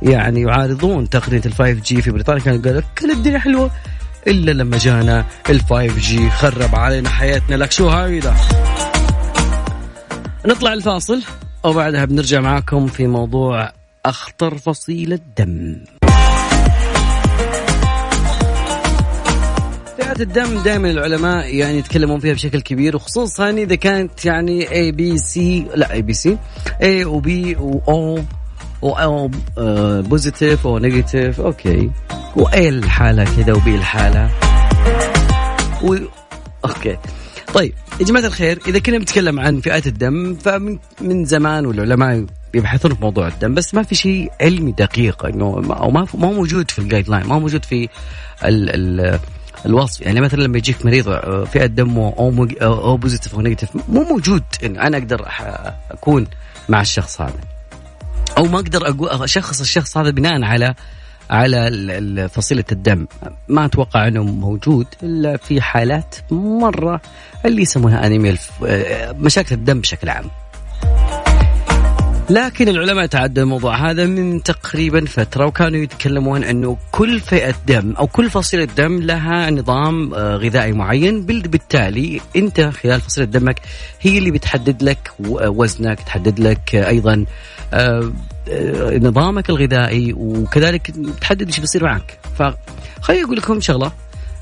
يعني 0.02 0.40
يعارضون 0.42 1.08
تقنية 1.08 1.42
ال 1.46 1.52
5 1.52 1.72
G 1.72 2.02
في 2.02 2.10
بريطانيا 2.10 2.42
كانوا 2.42 2.62
قالوا 2.62 2.82
كل 2.98 3.10
الدنيا 3.10 3.38
حلوة 3.38 3.70
إلا 4.26 4.50
لما 4.50 4.78
جانا 4.78 5.24
ال 5.50 5.60
5 5.60 5.86
G 5.86 6.30
خرب 6.30 6.74
علينا 6.74 7.08
حياتنا. 7.08 7.56
لك 7.56 7.72
شو 7.72 7.88
هاي 7.88 8.20
نطلع 10.46 10.72
الفاصل 10.72 11.22
وبعدها 11.64 12.04
بنرجع 12.04 12.40
معاكم 12.40 12.86
في 12.86 13.06
موضوع 13.06 13.72
أخطر 14.06 14.58
فصيلة 14.58 15.18
دم 15.38 15.84
فئات 20.18 20.28
الدم 20.28 20.62
دائما 20.62 20.90
العلماء 20.90 21.54
يعني 21.54 21.78
يتكلمون 21.78 22.20
فيها 22.20 22.34
بشكل 22.34 22.60
كبير 22.60 22.96
وخصوصا 22.96 23.50
إذا 23.50 23.74
كانت 23.74 24.24
يعني 24.24 24.72
A 24.72 24.92
B 24.92 25.18
C 25.18 25.66
لا 25.74 25.92
A 25.92 26.02
B 26.02 26.12
C 26.12 26.38
A 26.82 27.04
و 27.04 27.30
B 27.30 27.56
و 27.56 28.18
O 28.82 29.30
O 30.02 30.09
positive 30.09 30.66
O 30.66 30.78
negative 30.78 31.40
okay. 31.40 31.90
و 32.36 32.52
A 32.52 32.68
الحالة 32.68 33.24
كذا 33.24 33.52
و 33.52 33.63
B 33.63 33.74
الحالة. 33.74 34.30
و... 35.82 35.96
okay. 36.64 36.96
طيب 37.54 37.72
يا 38.00 38.04
جماعة 38.04 38.26
الخير 38.26 38.58
إذا 38.66 38.78
كنا 38.78 38.98
بنتكلم 38.98 39.40
عن 39.40 39.60
فئات 39.60 39.86
الدم 39.86 40.34
فمن 40.34 41.24
زمان 41.24 41.66
والعلماء 41.66 42.26
يبحثون 42.54 42.94
في 42.94 43.02
موضوع 43.02 43.28
الدم 43.28 43.54
بس 43.54 43.74
ما 43.74 43.82
في 43.82 43.94
شيء 43.94 44.30
علمي 44.40 44.72
دقيق 44.72 45.26
إنه 45.26 45.46
أو 45.70 45.90
ما 45.90 46.06
ما 46.14 46.32
موجود 46.32 46.70
في 46.70 46.78
ال 46.78 47.08
guideline 47.08 47.26
ما 47.26 47.38
موجود 47.38 47.64
في 47.64 47.88
ال 48.44 48.70
ال 49.00 49.18
الوصف 49.66 50.00
يعني 50.00 50.20
مثلا 50.20 50.42
لما 50.42 50.58
يجيك 50.58 50.86
مريض 50.86 51.08
آه، 51.08 51.44
فئة 51.44 51.66
دمه 51.66 52.14
أو 52.18 52.24
O 52.24 52.27
positive 52.27 52.48
أو 52.62 52.96
negative 52.96 53.70
مو 53.88 54.02
موجود. 54.02 54.42
إن 54.64 54.76
أنا 54.76 54.98
أقدر 54.98 55.28
أكون 55.90 56.26
مع 56.68 56.80
الشخص 56.80 57.20
هذا. 57.20 57.40
أو 58.38 58.44
ما 58.44 58.56
أقدر 58.56 58.94
أشخص 59.24 59.60
الشخص 59.60 59.96
هذا 59.96 60.10
بناء 60.10 60.42
على 60.42 60.74
على 61.30 62.28
فصيلة 62.32 62.64
الدم. 62.72 63.06
ما 63.48 63.64
أتوقع 63.64 64.08
أنه 64.08 64.22
موجود 64.22 64.86
إلا 65.02 65.36
في 65.36 65.60
حالات 65.60 66.14
مرة 66.30 67.00
اللي 67.44 67.62
يسمونها 67.62 68.06
أنيميا 68.06 68.36
آه، 68.66 69.12
مشاكل 69.12 69.54
الدم 69.54 69.80
بشكل 69.80 70.08
عام. 70.08 70.30
لكن 72.30 72.68
العلماء 72.68 73.06
تعدوا 73.06 73.42
الموضوع 73.42 73.90
هذا 73.90 74.06
من 74.06 74.42
تقريبا 74.42 75.04
فترة 75.04 75.46
وكانوا 75.46 75.80
يتكلمون 75.80 76.44
أنه 76.44 76.76
كل 76.92 77.20
فئة 77.20 77.54
دم 77.66 77.92
أو 77.92 78.06
كل 78.06 78.30
فصيلة 78.30 78.64
دم 78.64 79.02
لها 79.02 79.50
نظام 79.50 80.14
آه، 80.14 80.36
غذائي 80.36 80.72
معين 80.72 81.26
بالتالي 81.26 82.20
أنت 82.36 82.60
خلال 82.60 83.00
فصيلة 83.00 83.26
دمك 83.26 83.60
هي 84.00 84.18
اللي 84.18 84.30
بتحدد 84.30 84.82
لك 84.82 85.10
وزنك 85.28 86.00
تحدد 86.00 86.40
لك 86.40 86.74
أيضا 86.74 87.24
آه، 87.72 88.12
آه، 88.48 88.98
نظامك 88.98 89.50
الغذائي 89.50 90.12
وكذلك 90.12 90.90
تحدد 91.20 91.46
إيش 91.46 91.60
بيصير 91.60 91.84
معك. 91.84 92.18
فخليني 92.38 93.24
أقول 93.24 93.36
لكم 93.36 93.60
شغلة. 93.60 93.92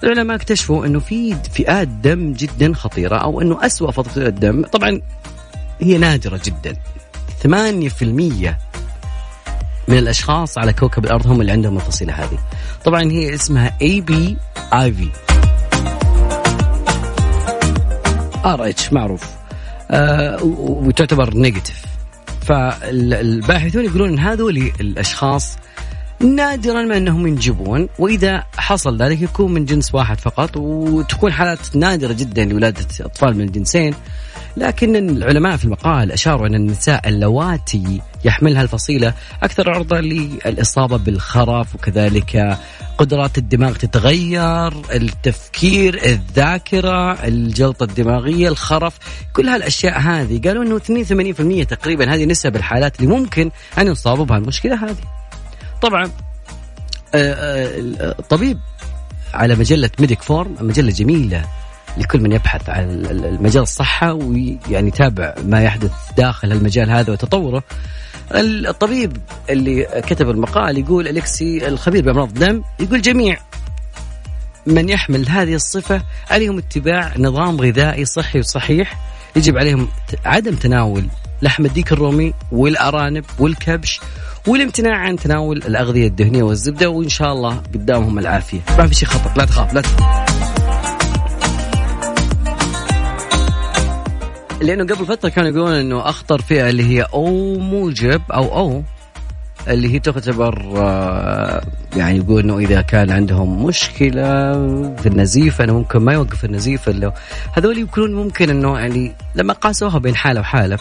العلماء 0.05 0.37
اكتشفوا 0.37 0.87
أنه 0.87 0.99
في 0.99 1.37
فئات 1.53 1.89
دم 1.89 2.33
جدا 2.33 2.75
خطيرة 2.75 3.17
أو 3.17 3.41
أنه 3.41 3.67
اسوء 3.67 3.91
فصيلة 3.91 4.27
الدم 4.27 4.63
طبعا 4.63 5.01
هي 5.81 5.99
نادرة 5.99 6.41
جدا. 6.45 6.77
8% 7.45 7.47
من 9.89 9.99
الأشخاص 9.99 10.59
على 10.59 10.73
كوكب 10.73 11.05
الأرض 11.05 11.27
هم 11.27 11.41
اللي 11.41 11.53
عندهم 11.53 11.77
الفصيلة 11.77 12.13
هذه. 12.13 12.39
طبعا 12.85 13.03
هي 13.03 13.35
اسمها 13.35 13.77
اي 13.83 14.01
بي 14.01 14.37
A 14.75 14.93
في 14.93 15.09
RH 18.45 18.93
معروف. 18.93 19.37
آه 19.91 20.39
وتعتبر 20.43 21.35
negative 21.35 21.87
فالباحثون 22.47 23.85
يقولون 23.85 24.09
إن 24.09 24.19
هذول 24.19 24.57
الأشخاص 24.81 25.57
نادرا 26.21 26.83
ما 26.83 26.97
أنهم 26.97 27.27
ينجبون 27.27 27.89
وإذا 27.99 28.45
حصل 28.57 29.03
ذلك 29.03 29.23
يكون 29.23 29.53
من 29.53 29.65
جنس 29.65 29.95
واحد 29.95 30.21
فقط 30.21 30.57
وتكون 30.57 31.33
حالات 31.33 31.77
نادرة 31.77 32.13
جدا 32.13 32.45
لولادة 32.45 32.87
أطفال 33.01 33.37
من 33.37 33.45
الجنسين. 33.45 33.95
لكن 34.57 34.97
العلماء 34.97 35.57
في 35.57 35.65
المقال 35.65 36.13
أشاروا 36.13 36.47
أن 36.47 36.55
النساء 36.55 37.09
اللواتي 37.09 38.01
يحملها 38.25 38.63
الفصيلة 38.63 39.15
أكثر 39.43 39.71
عرضة 39.71 40.01
للإصابة 40.01 40.97
بالخرف 40.97 41.75
وكذلك 41.75 42.59
قدرات 42.99 43.39
الدماغ 43.39 43.73
تتغير 43.73 44.73
التفكير 44.93 46.05
الذاكرة 46.05 47.13
الجلطة 47.13 47.85
الدماغية 47.85 48.49
الخرف 48.49 48.99
كل 49.33 49.49
هالأشياء 49.49 49.99
هذه. 49.99 50.41
قالوا 50.45 50.65
إنه 50.65 50.79
82% 51.65 51.65
تقريبا 51.65 52.15
هذه 52.15 52.25
نسب 52.25 52.57
الحالات 52.57 53.01
اللي 53.01 53.15
ممكن 53.15 53.51
أن 53.79 53.87
يصابوا 53.87 54.25
بهالمشكلة 54.25 54.85
هذه. 54.85 55.26
طبعا. 55.87 56.11
الطبيب 57.15 58.57
آه، 58.57 59.35
آه، 59.35 59.39
على 59.39 59.55
مجلة 59.55 59.91
Medic 60.01 60.23
Forum 60.23 60.57
مجلة 60.61 60.91
جميلة 60.91 61.45
لكل 61.97 62.21
من 62.21 62.33
يبحث 62.33 62.71
عن 62.71 63.03
مجال 63.41 63.63
الصحة 63.63 64.13
ويعني 64.13 64.89
يتابع 64.89 65.35
ما 65.45 65.63
يحدث 65.63 65.93
داخل 66.17 66.53
المجال 66.53 66.91
هذا 66.91 67.13
وتطوره. 67.13 67.63
الطبيب 68.35 69.17
اللي 69.51 70.03
كتب 70.07 70.31
المقال 70.31 70.79
يقول 70.79 71.09
أليكسي 71.09 71.69
الخبير 71.69 72.05
بأمراض 72.05 72.29
الدم 72.29 72.63
يقول 72.81 73.03
جميع 73.03 73.39
من 74.67 74.89
يحمل 74.89 75.29
هذه 75.29 75.55
الصفة 75.55 76.03
عليهم 76.31 76.59
اتباع 76.59 77.13
نظام 77.19 77.61
غذائي 77.61 78.05
صحي 78.05 78.39
وصحيح. 78.39 78.99
يجب 79.37 79.59
عليهم 79.59 79.89
عدم 80.25 80.55
تناول 80.55 81.09
لحم 81.43 81.67
الديك 81.67 81.93
الرومي 81.93 82.35
والأرانب 82.53 83.25
والكبش 83.39 84.01
والامتناع 84.47 84.97
عن 84.97 85.17
تناول 85.17 85.57
الأغذية 85.57 86.07
الدهنية 86.07 86.43
والزبدة 86.43 86.91
وإن 86.91 87.09
شاء 87.09 87.33
الله 87.33 87.63
قدامهم 87.75 88.19
العافية. 88.19 88.61
ما 88.79 88.87
في 88.87 88.95
شيء 88.95 89.09
خطر. 89.09 89.39
لا 89.39 89.45
تخاف 89.45 89.75
لا 89.75 89.81
تخاف. 89.81 90.27
لأنه 94.63 94.85
قبل 94.85 95.07
فترة 95.07 95.29
كانوا 95.29 95.51
يقولون 95.51 95.73
إنه 95.73 96.09
أخطر 96.09 96.43
فئة 96.43 96.71
اللي 96.71 96.83
هي 96.83 97.03
أو 97.03 97.59
موجب 97.59 98.23
أو 98.33 98.59
أو 98.59 98.83
اللي 99.69 99.95
هي 99.95 99.99
تعتبر 99.99 100.73
آه، 100.77 101.63
يعني 101.97 102.19
يقول 102.19 102.43
إنه 102.43 102.59
إذا 102.59 102.81
كان 102.81 103.11
عندهم 103.11 103.65
مشكلة 103.67 104.53
في 104.97 105.07
النزيف 105.07 105.63
انه 105.63 105.73
ممكن 105.73 105.99
ما 105.99 106.13
يوقف 106.13 106.45
النزيف 106.45 106.89
إلا 106.89 107.13
هذول 107.53 107.79
يكونون 107.79 108.15
ممكن 108.15 108.51
إنه 108.51 108.79
يعني 108.79 109.13
لما 109.35 109.53
قاسوها 109.53 109.99
بين 109.99 110.17
حالة 110.17 110.41
وحالة 110.41 110.77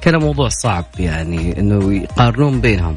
فكان 0.00 0.16
موضوع 0.16 0.48
صعب 0.48 0.84
يعني 0.98 1.58
إنه 1.58 1.94
يقارنون 1.94 2.60
بينهم. 2.60 2.94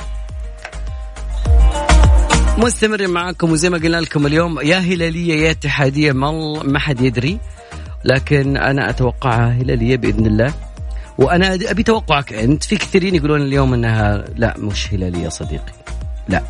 مستمرين 2.58 3.10
معاكم 3.10 3.52
وزي 3.52 3.70
ما 3.70 3.78
قلنا 3.78 3.98
لكم 3.98 4.26
اليوم 4.26 4.60
يا 4.60 4.78
هلالية 4.78 5.46
يا 5.46 5.52
اتحادية 5.52 6.12
ما 6.12 6.80
حد 6.80 7.02
يدري. 7.02 7.40
لكن 8.06 8.58
أنا 8.58 8.90
أتوقعها 8.90 9.52
هلالية 9.52 9.98
بإذن 9.98 10.26
الله. 10.26 10.54
وأنا 11.18 11.54
أبي 11.54 11.84
توقعك 11.84 12.34
أنت. 12.34 12.64
في 12.64 12.76
كثيرين 12.76 13.16
يقولون 13.16 13.42
اليوم 13.42 13.74
إنها 13.74 14.26
لا 14.36 14.54
مش 14.58 14.94
هلالية 14.94 15.30
صديقي. 15.30 15.74
لا. 16.28 16.44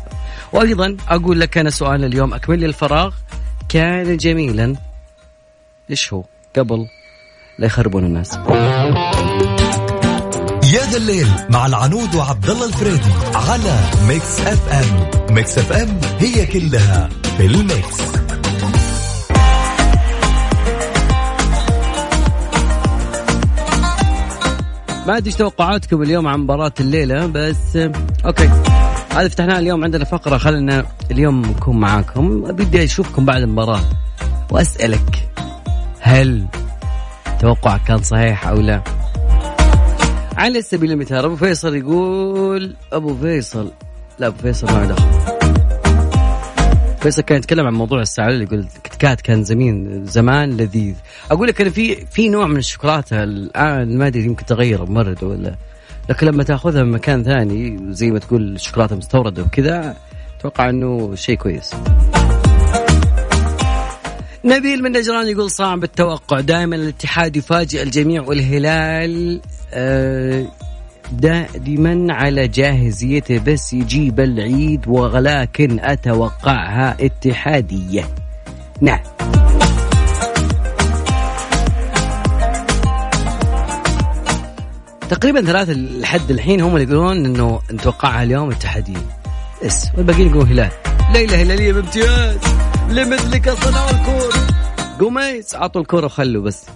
وأيضا 0.52 0.96
أقول 1.08 1.40
لك 1.40 1.58
أنا 1.58 1.70
سؤال 1.70 2.04
اليوم 2.04 2.34
أكمل 2.34 2.58
لي 2.58 2.66
الفراغ. 2.66 3.14
كان 3.68 4.16
جميلا. 4.16 4.74
إيش 5.90 6.12
هو؟ 6.12 6.24
قبل 6.56 6.88
لا 7.58 7.66
يخربون 7.66 8.04
الناس. 8.04 8.38
يا 10.74 10.80
ذا 10.90 10.96
الليل 10.96 11.28
مع 11.50 11.66
العنود 11.66 12.14
وعبد 12.14 12.50
الله 12.50 12.66
الفريدي 12.66 13.10
على 13.34 13.80
Mix 14.08 14.40
FM. 14.40 15.10
Mix 15.34 15.58
FM 15.58 16.00
هي 16.18 16.46
كلها 16.46 17.08
في 17.38 17.46
ال 17.46 17.57
mix. 17.57 18.00
ما 25.06 25.16
ادري 25.16 25.32
توقعاتكم 25.32 26.02
اليوم 26.02 26.26
عن 26.26 26.40
مباراة 26.40 26.72
الليلة؟ 26.80 27.26
بس 27.26 27.78
okay. 28.24 28.50
هذا 29.10 29.28
فتحناه 29.28 29.58
اليوم 29.58 29.84
عندنا 29.84 30.04
فقرة 30.04 30.38
خلينا 30.38 30.86
اليوم 31.10 31.42
نكون 31.42 31.76
معاكم. 31.80 32.40
بدي 32.40 32.84
أشوفكم 32.84 33.24
بعد 33.24 33.42
المباراة 33.42 33.80
وأسألك 34.50 35.28
هل 36.00 36.46
توقعك 37.40 37.84
كان 37.84 38.02
صحيح 38.02 38.46
أو 38.48 38.56
لا؟ 38.60 39.03
على 40.36 40.62
سبيل 40.62 40.92
المثال 40.92 41.24
أبو 41.24 41.36
فيصل 41.36 41.76
يقول 41.76 42.76
أبو 42.92 43.16
فيصل 43.16 43.70
لا 44.18 44.26
أبو 44.26 44.36
فيصل 44.38 44.66
ما 44.66 44.84
دخل. 44.84 45.08
فيصل 47.00 47.22
كان 47.22 47.38
يتكلم 47.38 47.66
عن 47.66 47.72
موضوع 47.74 48.00
الساعة 48.00 48.28
اللي 48.28 48.44
يقول 48.44 48.66
كات 48.98 49.20
كان 49.20 49.44
زمين 49.44 50.06
زمان 50.06 50.56
لذيذ. 50.56 50.94
أقول 51.30 51.48
لك 51.48 51.60
أنا 51.60 51.70
في 51.70 52.06
في 52.06 52.28
نوع 52.28 52.46
من 52.46 52.56
الشوكولاتة 52.56 53.22
الآن 53.22 53.98
ما 53.98 54.06
أدري 54.06 54.24
يمكن 54.24 54.46
تغير 54.46 54.84
مرد 54.84 55.24
ولا 55.24 55.54
لكن 56.08 56.26
لما 56.26 56.42
تأخذها 56.42 56.82
من 56.82 56.90
مكان 56.90 57.24
ثاني 57.24 57.78
زي 57.94 58.10
ما 58.10 58.18
تقول 58.18 58.54
الشوكولاته 58.54 58.96
مستوردة 58.96 59.42
وكذا 59.42 59.96
أتوقع 60.38 60.70
إنه 60.70 61.14
شيء 61.14 61.36
كويس. 61.36 61.74
نبيل 64.44 64.82
من 64.82 64.92
نجران 64.92 65.28
يقول 65.28 65.50
صعب 65.50 65.84
التوقع. 65.84 66.40
دائما 66.40 66.76
الاتحاد 66.76 67.36
يفاجئ 67.36 67.82
الجميع 67.82 68.22
والهلال 68.22 69.40
آه 69.72 70.46
دائما 71.12 72.14
على 72.14 72.48
جاهزيته 72.48 73.38
بس 73.38 73.72
يجيب 73.72 74.20
العيد 74.20 74.88
ولكن 74.88 75.80
أتوقعها 75.80 76.96
اتحادية. 77.00 78.08
نعم. 78.80 79.00
تقريبا 85.10 85.42
ثلاثة 85.42 85.72
لحد 85.72 86.30
الحين 86.30 86.60
هم 86.60 86.76
اللي 86.76 86.92
يقولون 86.92 87.26
إنه 87.26 87.60
نتوقعها 87.72 88.22
اليوم 88.22 88.50
اتحادية. 88.50 89.06
بس 89.64 89.86
والباقيين 89.96 90.26
يقولون 90.26 90.48
هلال. 90.48 90.70
ليلة 91.12 91.42
هلالية 91.42 91.72
بامتياز 91.72 92.63
لمثلك 92.90 93.50
صنعوا 93.50 93.90
الكورة. 93.90 94.46
قميس 95.00 95.54
عطوا 95.54 95.80
الكورة 95.80 96.04
وخلوا 96.04 96.42
بس. 96.42 96.66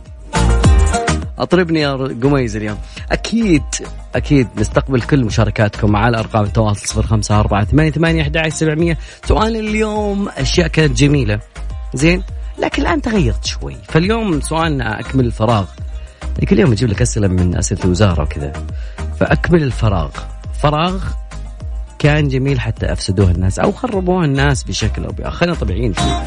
أطربني 1.38 1.80
يا 1.80 1.92
قميز 1.92 2.56
اليوم. 2.56 2.78
أكيد 3.12 3.62
أكيد 4.14 4.48
نستقبل 4.56 5.02
كل 5.02 5.24
مشاركاتكم 5.24 5.96
على 5.96 6.18
أرقام 6.18 6.44
التواصل 6.44 6.86
صفر 6.86 7.02
خمسة 7.02 7.40
أربعة 7.40 7.64
ثمانية 7.64 7.90
ثمانية 7.90 8.22
أحد 8.22 8.48
سبعمية. 8.48 8.98
سؤال 9.24 9.56
اليوم 9.56 10.28
أشياء 10.28 10.68
كانت 10.68 10.98
جميلة. 10.98 11.40
زين 11.94 12.22
لكن 12.58 12.82
الآن 12.82 13.02
تغيرت 13.02 13.44
شوي. 13.44 13.76
فاليوم 13.88 14.40
سؤالنا 14.40 15.00
أكمل 15.00 15.26
الفراغ. 15.26 15.66
كل 16.48 16.58
يوم 16.58 16.72
أجيب 16.72 16.88
لك 16.88 17.02
أسئلة 17.02 17.28
من 17.28 17.56
أسئلة 17.56 17.84
الوزارة 17.84 18.22
وكذا. 18.22 18.52
فأكمل 19.20 19.62
الفراغ. 19.62 20.10
فراغ 20.62 21.04
كان 21.98 22.28
جميل 22.28 22.60
حتى 22.60 22.92
أفسدوه 22.92 23.30
الناس 23.30 23.58
أو 23.58 23.72
خربوه 23.72 24.24
الناس 24.24 24.62
بشكل 24.62 25.04
أو 25.04 25.10
بآخر. 25.10 25.30
خلينا 25.30 25.54
طبيعيين. 25.54 25.92
فيه 25.92 26.24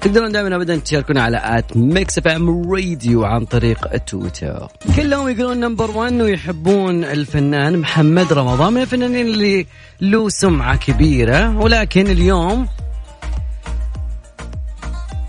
تقدرون 0.00 0.32
دائما 0.32 0.56
ابدا 0.56 0.76
تشاركونا 0.76 1.22
على 1.22 1.40
at 1.44 1.76
Mix 1.76 2.18
FM 2.18 2.72
Radio 2.72 3.24
عن 3.24 3.44
طريق 3.44 3.96
تويتر. 3.96 4.68
كلهم 4.96 5.28
يقولون 5.28 5.60
number 5.60 5.90
1 5.90 6.12
ويحبون 6.12 7.04
الفنان 7.04 7.78
محمد 7.78 8.32
رمضان 8.32 8.72
من 8.72 8.80
الفنانين 8.80 9.26
اللي 9.26 9.66
له 10.00 10.28
سمعة 10.28 10.76
كبيرة. 10.76 11.58
ولكن 11.58 12.06
اليوم 12.06 12.66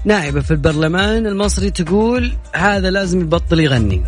نائبة 0.06 0.42
في 0.42 0.52
البرلمان 0.52 1.28
المصري 1.28 1.70
تقول 1.70 2.34
هذا 2.56 2.90
لازم 2.90 3.22
يبطل 3.22 3.60
يغني. 3.60 4.04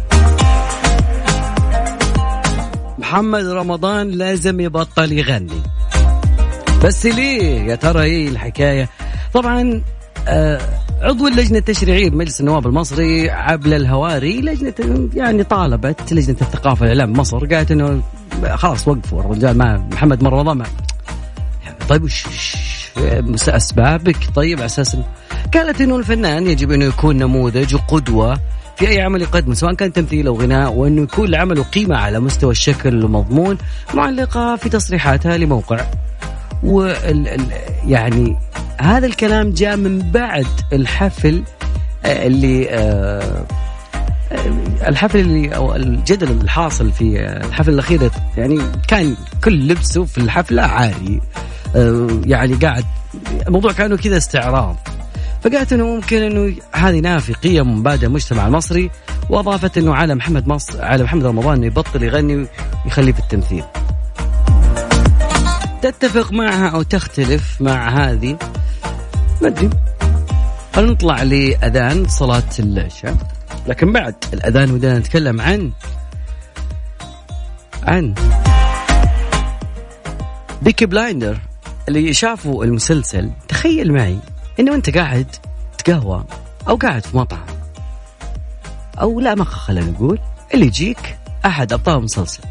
محمد 2.99 3.45
رمضان 3.45 4.11
لازم 4.11 4.59
يبطل 4.59 5.11
يغني. 5.11 5.61
بس 6.83 7.05
ليه 7.05 7.61
يا 7.61 7.75
ترى 7.75 8.03
إيه 8.03 8.27
الحكاية؟ 8.27 8.89
طبعا 9.33 9.81
آه، 10.27 10.59
عضو 11.01 11.27
اللجنة 11.27 11.57
التشريعية 11.57 12.09
بمجلس 12.09 12.39
النواب 12.39 12.67
المصري 12.67 13.29
عبل 13.29 13.73
الهواري 13.73 14.41
لجنة 14.41 15.09
يعني 15.13 15.43
طالبت 15.43 16.13
لجنة 16.13 16.37
الثقافة 16.41 16.81
والإعلام 16.81 17.13
بمصر 17.13 17.45
قالت 17.45 17.71
إنه 17.71 18.01
خلاص 18.53 18.87
وقفوا 18.87 19.19
الرجال 19.19 19.57
ما 19.57 19.87
محمد 19.91 20.23
رمضان 20.23 20.63
طيب 21.89 22.03
وش 22.03 22.25
أسبابك؟ 23.49 24.17
طيب 24.35 24.57
على 24.57 24.65
أساس 24.65 24.97
قالت 25.53 25.81
إنه 25.81 25.95
الفنان 25.95 26.47
يجب 26.47 26.71
إنه 26.71 26.85
يكون 26.85 27.17
نموذج 27.17 27.75
وقدوة 27.75 28.39
في 28.75 28.87
أي 28.87 29.01
عمل 29.01 29.21
يقدمه 29.21 29.53
سواء 29.53 29.73
كان 29.73 29.93
تمثيل 29.93 30.27
أو 30.27 30.41
غناء 30.41 30.73
وأنه 30.73 31.01
يكون 31.01 31.29
لعمله 31.29 31.63
قيمة 31.63 31.97
على 31.97 32.19
مستوى 32.19 32.51
الشكل 32.51 33.03
والمضمون 33.03 33.57
معلقة 33.93 34.55
في 34.55 34.69
تصريحاتها 34.69 35.37
لموقع. 35.37 35.85
وال 36.63 37.41
يعني 37.87 38.37
هذا 38.79 39.05
الكلام 39.05 39.51
جاء 39.51 39.77
من 39.77 40.11
بعد 40.11 40.47
الحفل 40.73 41.43
آه، 42.05 42.27
اللي 42.27 42.69
آه، 42.69 43.45
آه، 44.31 44.87
الحفل 44.87 45.19
اللي 45.19 45.55
أو 45.55 45.75
الجدل 45.75 46.31
الحاصل 46.31 46.91
في 46.91 47.19
الحفل 47.45 47.73
الأخير. 47.73 48.11
يعني 48.37 48.59
كان 48.87 49.15
كل 49.43 49.67
لبسه 49.67 50.03
في 50.03 50.17
الحفلة 50.17 50.61
عاري 50.61 51.21
يعني 52.25 52.53
قاعد 52.53 52.85
الموضوع 53.47 53.71
كانه 53.71 53.97
كذا 53.97 54.17
استعراض. 54.17 54.77
فقالت 55.43 55.73
إنه 55.73 55.95
ممكن 55.95 56.21
إنه 56.21 56.55
هذه 56.71 56.99
نافي 56.99 57.33
قيم 57.33 57.71
ومبادئ 57.71 58.05
المجتمع 58.05 58.47
المصري 58.47 58.91
وأضافت 59.29 59.77
إنه 59.77 59.95
على 59.95 60.15
محمد 60.15 60.47
مصر 60.47 60.81
على 60.81 61.03
محمد 61.03 61.25
رمضان 61.25 61.57
إنه 61.57 61.65
يبطل 61.65 62.03
يغني 62.03 62.47
ويخليه 62.85 63.13
في 63.13 63.19
التمثيل. 63.19 63.63
تتفق 65.81 66.31
معها 66.31 66.67
أو 66.67 66.81
تختلف 66.81 67.61
مع 67.61 67.89
هذه؟ 67.89 68.37
ما 69.41 69.47
أدري. 69.47 69.69
خلينا 70.75 70.91
نطلع 70.91 71.23
لأذان 71.23 72.07
صلاة 72.07 72.49
العشاء. 72.59 73.17
لكن 73.67 73.91
بعد 73.91 74.15
الأذان 74.33 74.71
ودنا 74.71 74.99
نتكلم 74.99 75.41
عن 75.41 75.71
عن 77.83 78.13
بيكي 80.61 80.85
بلايندر 80.85 81.37
اللي 81.87 82.13
شافوا 82.13 82.65
المسلسل. 82.65 83.31
تخيل 83.47 83.93
معي. 83.93 84.19
إنه 84.59 84.75
أنت 84.75 84.97
قاعد 84.97 85.35
تقهوى 85.77 86.23
أو 86.69 86.75
قاعد 86.75 87.05
في 87.05 87.17
مطعم. 87.17 87.45
أو 89.01 89.19
لا 89.19 89.35
ما 89.35 89.43
خلينا 89.43 89.91
نقول 89.91 90.19
اللي 90.53 90.65
يجيك 90.65 91.17
أحد 91.45 91.73
أبطال 91.73 91.97
المسلسل 91.97 92.43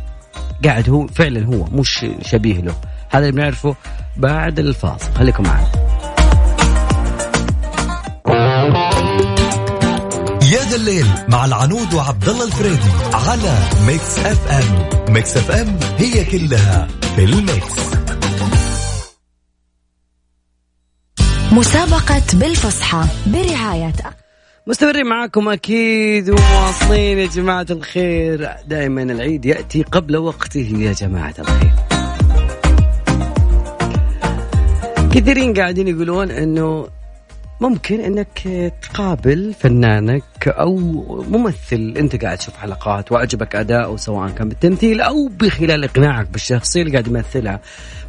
قاعد 0.64 0.90
هو 0.90 1.06
فعلا 1.06 1.46
هو 1.46 1.64
مش 1.64 2.06
شبيه 2.22 2.60
له. 2.60 2.74
هذا 3.10 3.28
اللي 3.28 3.32
بنعرفه 3.32 3.76
بعد 4.16 4.58
الفاصل. 4.58 5.14
خليكم 5.14 5.42
معنا. 5.42 5.92
ذا 10.72 10.78
الليل 10.78 11.06
مع 11.28 11.44
العنود 11.44 11.94
وعبد 11.94 12.28
الله 12.28 12.44
الفريدي 12.44 12.90
على 13.12 13.58
Mix 13.86 14.18
FM. 14.18 14.88
Mix 15.14 15.36
FM 15.36 15.78
هي 15.98 16.24
كلها 16.24 16.88
في 17.16 17.24
الميكس. 17.24 18.01
مسابقة 21.52 22.22
بالفصحى 22.34 23.04
برعاية 23.26 23.92
مستمرين 24.66 25.06
معاكم 25.06 25.48
أكيد 25.48 26.30
وواصلين 26.30 27.18
يا 27.18 27.26
جماعة 27.26 27.66
الخير. 27.70 28.50
دائما 28.66 29.02
العيد 29.02 29.44
يأتي 29.44 29.82
قبل 29.82 30.16
وقته 30.16 30.72
يا 30.78 30.92
جماعة 30.92 31.34
الخير. 31.38 31.72
كثيرين 35.14 35.54
قاعدين 35.54 35.88
يقولون 35.88 36.30
إنه 36.30 36.88
ممكن 37.62 38.00
إنك 38.00 38.72
تقابل 38.82 39.54
فنانك 39.60 40.48
أو 40.48 40.76
ممثل 41.28 41.94
أنت 41.98 42.24
قاعد 42.24 42.38
تشوف 42.38 42.56
حلقات 42.56 43.12
وأعجبك 43.12 43.56
اداؤه 43.56 43.96
سواء 43.96 44.30
كان 44.30 44.48
بالتمثيل 44.48 45.00
أو 45.00 45.28
بخلال 45.28 45.84
إقناعك 45.84 46.28
بالشخصيه 46.28 46.82
اللي 46.82 46.92
قاعد 46.92 47.06
يمثلها. 47.06 47.60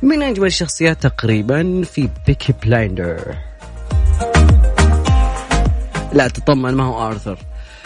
من 0.01 0.23
أجمل 0.23 0.47
الشخصيات 0.47 1.03
تقريبا 1.03 1.83
في 1.83 2.09
Peaky 2.27 2.53
Blinder 2.63 3.35
لا 6.13 6.27
تطمن 6.27 6.73
ما 6.73 6.83
هو 6.83 7.07
آرثر. 7.07 7.37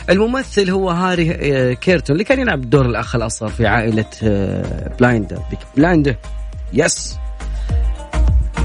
الممثل 0.10 0.70
هو 0.70 0.90
هاري 0.90 1.32
آه، 1.32 1.74
كيرتون 1.74 2.14
اللي 2.14 2.24
كان 2.24 2.40
يلعب 2.40 2.70
دور 2.70 2.86
الأخ 2.86 3.16
الاصغر 3.16 3.50
في 3.50 3.68
عائلة 3.68 4.06
آه، 4.24 4.96
Blinder. 5.00 5.40
Peaky 5.50 5.66
Blinder 5.78 6.16
yes 6.74 7.18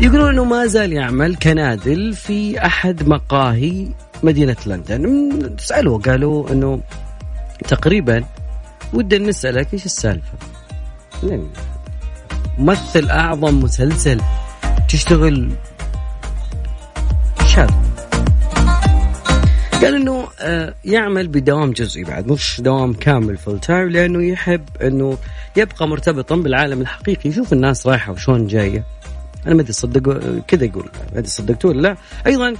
يقولون 0.00 0.28
إنه 0.28 0.44
ما 0.44 0.66
زال 0.66 0.92
يعمل 0.92 1.37
كنادل 1.37 2.12
في 2.14 2.66
أحد 2.66 3.09
مقاهي 3.09 3.88
مدينة 4.22 4.57
لندن. 4.66 5.57
سألوه 5.59 5.98
قالوا 6.00 6.50
إنه 6.52 6.81
تقريبا 7.68 8.24
ودنا 8.92 9.28
نسألك 9.28 9.74
إيش 9.74 9.87
السالفة؟ 9.87 10.33
ممثل 12.59 13.11
أعظم 13.11 13.61
مسلسل 13.61 14.20
تشتغل 14.88 15.50
شاب. 17.46 17.70
قال 19.83 19.94
إنه 19.94 20.28
آه، 20.40 20.74
يعمل 20.85 21.28
بدوام 21.28 21.72
جزئي 21.72 22.05
بعد 22.05 22.26
مش 22.26 22.61
دوام 22.61 22.92
كامل 22.92 23.37
full 23.37 23.61
time 23.61 23.88
لأنه 23.88 24.24
يحب 24.24 24.64
إنه 24.83 25.18
يبقى 25.57 25.88
مرتبطا 25.88 26.37
بالعالم 26.37 26.81
الحقيقي. 26.81 27.31
يشوف 27.31 27.52
الناس 27.52 27.87
رايحة 27.87 28.12
وشون 28.12 28.46
جاية. 28.46 28.85
أنا 29.46 29.55
ما 29.55 29.61
أدري 29.61 29.72
صدقوا 29.72 30.40
كذا 30.48 30.64
يقول. 30.64 30.85
ما 31.12 31.18
أدري 31.18 31.26
صدقتوه 31.28 31.70
ولا 31.70 31.81
لا. 31.81 31.96
أيضا 32.26 32.55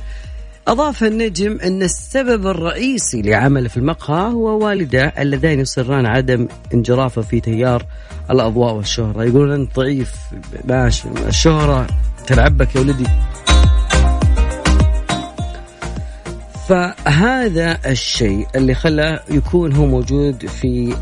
أضاف 0.69 1.05
النجم 1.05 1.59
أن 1.65 1.83
السبب 1.83 2.47
الرئيسي 2.47 3.23
لعمله 3.23 3.69
في 3.69 3.77
المقهى 3.77 4.33
هو 4.33 4.67
والداه 4.67 5.13
اللذان 5.19 5.61
يصران 5.61 6.07
عدم 6.07 6.49
انجرافه 6.75 7.23
في 7.23 7.41
تيار 7.41 7.87
الأضواء 8.31 8.75
والشهرة. 8.75 9.25
يقولون 9.25 9.53
أنت 9.53 9.77
ضعيف 9.77 10.15
ماشي 10.65 11.09
الشهرة 11.29 11.87
تلعبك 12.27 12.77
يا 12.77 12.81
ولدي. 12.81 13.07
فهذا 16.69 17.79
الشيء 17.87 18.47
اللي 18.55 18.75
خلاه 18.75 19.21
يكون 19.31 19.73
هو 19.73 19.87
موجود 19.87 20.47
في 20.47 20.97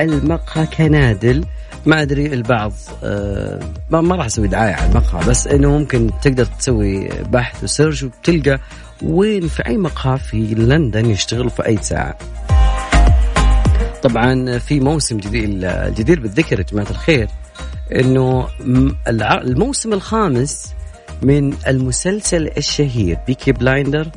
المقهى 0.00 0.66
كنادل. 0.66 1.44
ما 1.86 2.02
أدري 2.02 2.26
البعض 2.26 2.72
آه 3.04 3.60
ما, 3.90 4.00
ما 4.00 4.16
راح 4.16 4.26
أسوي 4.26 4.48
دعاية 4.48 4.74
على 4.74 4.90
المقهى 4.90 5.28
بس 5.28 5.46
إنه 5.46 5.78
ممكن 5.78 6.10
تقدر 6.22 6.44
تسوي 6.44 7.08
بحث 7.08 7.64
وسيرش 7.64 8.02
وتلقى 8.02 8.60
وين 9.02 9.48
في 9.48 9.66
أي 9.66 9.76
مقهى 9.76 10.18
في 10.18 10.54
لندن 10.54 11.10
يشتغل 11.10 11.50
في 11.50 11.66
أي 11.66 11.76
ساعة. 11.76 12.18
طبعا 14.02 14.58
في 14.58 14.80
موسم 14.80 15.16
جديد 15.16 15.64
الجدير 15.64 16.20
بالذكر 16.20 16.58
يا 16.58 16.64
جماعة 16.64 16.90
الخير 16.90 17.28
إنه 17.94 18.48
الموسم 19.08 19.92
الخامس 19.92 20.72
من 21.22 21.54
المسلسل 21.68 22.50
الشهير 22.56 23.18
بيكي 23.26 23.52
بلايندر 23.52 24.08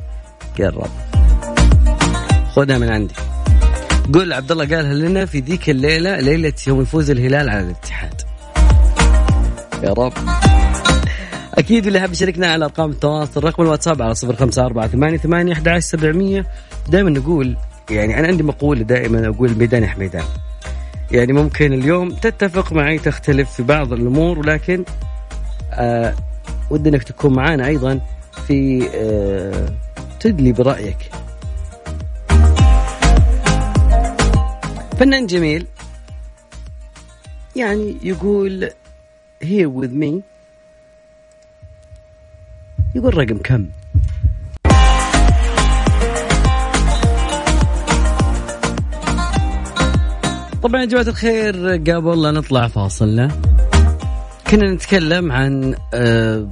قرب 0.60 0.90
خذها 2.56 2.78
من 2.78 2.90
عندي 2.90 3.14
قول 4.14 4.34
عبد 4.34 4.52
الله 4.52 4.66
قالها 4.76 4.94
لنا 4.94 5.26
في 5.26 5.40
ذيك 5.40 5.70
الليلة 5.70 6.20
ليلة 6.20 6.54
يوم 6.68 6.82
يفوز 6.82 7.10
الهلال 7.10 7.50
على 7.50 7.60
الاتحاد. 7.60 8.22
يا 9.84 9.94
رب. 9.94 10.14
أكيد 11.54 11.88
اللي 11.88 12.00
حاب 12.00 12.12
يشاركنا 12.12 12.48
على 12.48 12.66
أرقام 12.66 12.92
التواصل 12.92 13.44
رقم 13.44 13.64
الواتساب 13.64 14.02
على 14.02 14.16
صفر 14.16 14.36
خمسة 14.36 14.66
أربعة 14.66 14.88
ثمانية 14.88 15.18
ثمانية 15.18 15.54
أحد 15.54 15.80
سبعمية. 15.80 16.46
دائما 16.90 17.10
نقول 17.10 17.58
يعني 17.90 18.20
أنا 18.20 18.28
عندي 18.28 18.44
مقولة 18.44 18.84
دائما 18.84 19.28
أقول 19.28 19.58
ميدان 19.58 19.90
يعني 21.12 21.34
ممكن 21.34 21.74
اليوم 21.74 22.10
تتفق 22.10 22.74
معي 22.74 23.00
تختلف 23.00 23.52
في 23.52 23.64
بعض 23.64 23.94
الأمور 23.94 24.40
ولكن 24.40 24.84
آه 25.74 26.14
ودي 26.70 26.90
إنك 26.90 27.04
تكون 27.04 27.34
معانا 27.34 27.68
أيضا 27.68 28.00
في 28.48 28.90
آه 28.96 29.70
تدلي 30.20 30.52
برأيك. 30.52 30.98
فنان 35.04 35.26
جميل. 35.26 35.68
يعني 37.56 37.98
يقول 38.04 38.70
here 39.44 39.68
with 39.68 39.92
me. 39.92 40.22
يقول 42.96 43.18
رقم 43.18 43.38
كم؟ 43.38 43.68
طبعا 50.64 50.82
يا 50.82 50.86
جماعة 50.86 51.08
الخير 51.08 51.68
قبل 51.70 52.22
لا 52.22 52.32
نطلع 52.32 52.68
فاصلنا 52.68 53.28
كنا 54.52 54.72
نتكلم 54.74 55.32
عن 55.32 55.76
آه 55.94 56.48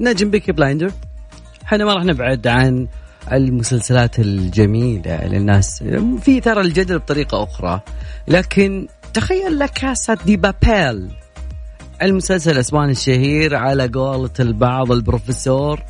نجم 0.00 0.30
بيكي 0.30 0.52
بلايندر. 0.52 0.92
إحنا 1.64 1.84
ما 1.84 1.94
راح 1.94 2.04
نبعد 2.04 2.46
عن 2.46 2.88
المسلسلات 3.32 4.18
الجميلة 4.18 5.26
للناس. 5.26 5.82
في 6.22 6.40
ترى 6.40 6.60
الجدل 6.60 6.98
بطريقة 6.98 7.42
أخرى 7.42 7.80
لكن 8.28 8.86
تخيل 9.14 9.58
لك 9.58 9.70
كاسة 9.70 10.18
دي 10.26 10.36
بابيل 10.36 11.08
المسلسل 12.02 12.50
الأسباني 12.50 12.92
الشهير 12.92 13.56
على 13.56 13.88
قولة 13.88 14.30
البعض 14.40 14.92
البروفيسور 14.92 15.82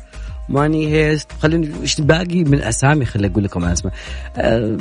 ماني 0.49 0.87
هيست. 0.87 1.31
خليني 1.41 1.71
إيش 1.81 2.01
باقي 2.01 2.43
من 2.43 2.61
أسامي؟ 2.61 3.05
خليني 3.05 3.33
أقول 3.33 3.43
لكم 3.43 3.65
اسماء 3.65 3.93
أه 4.37 4.77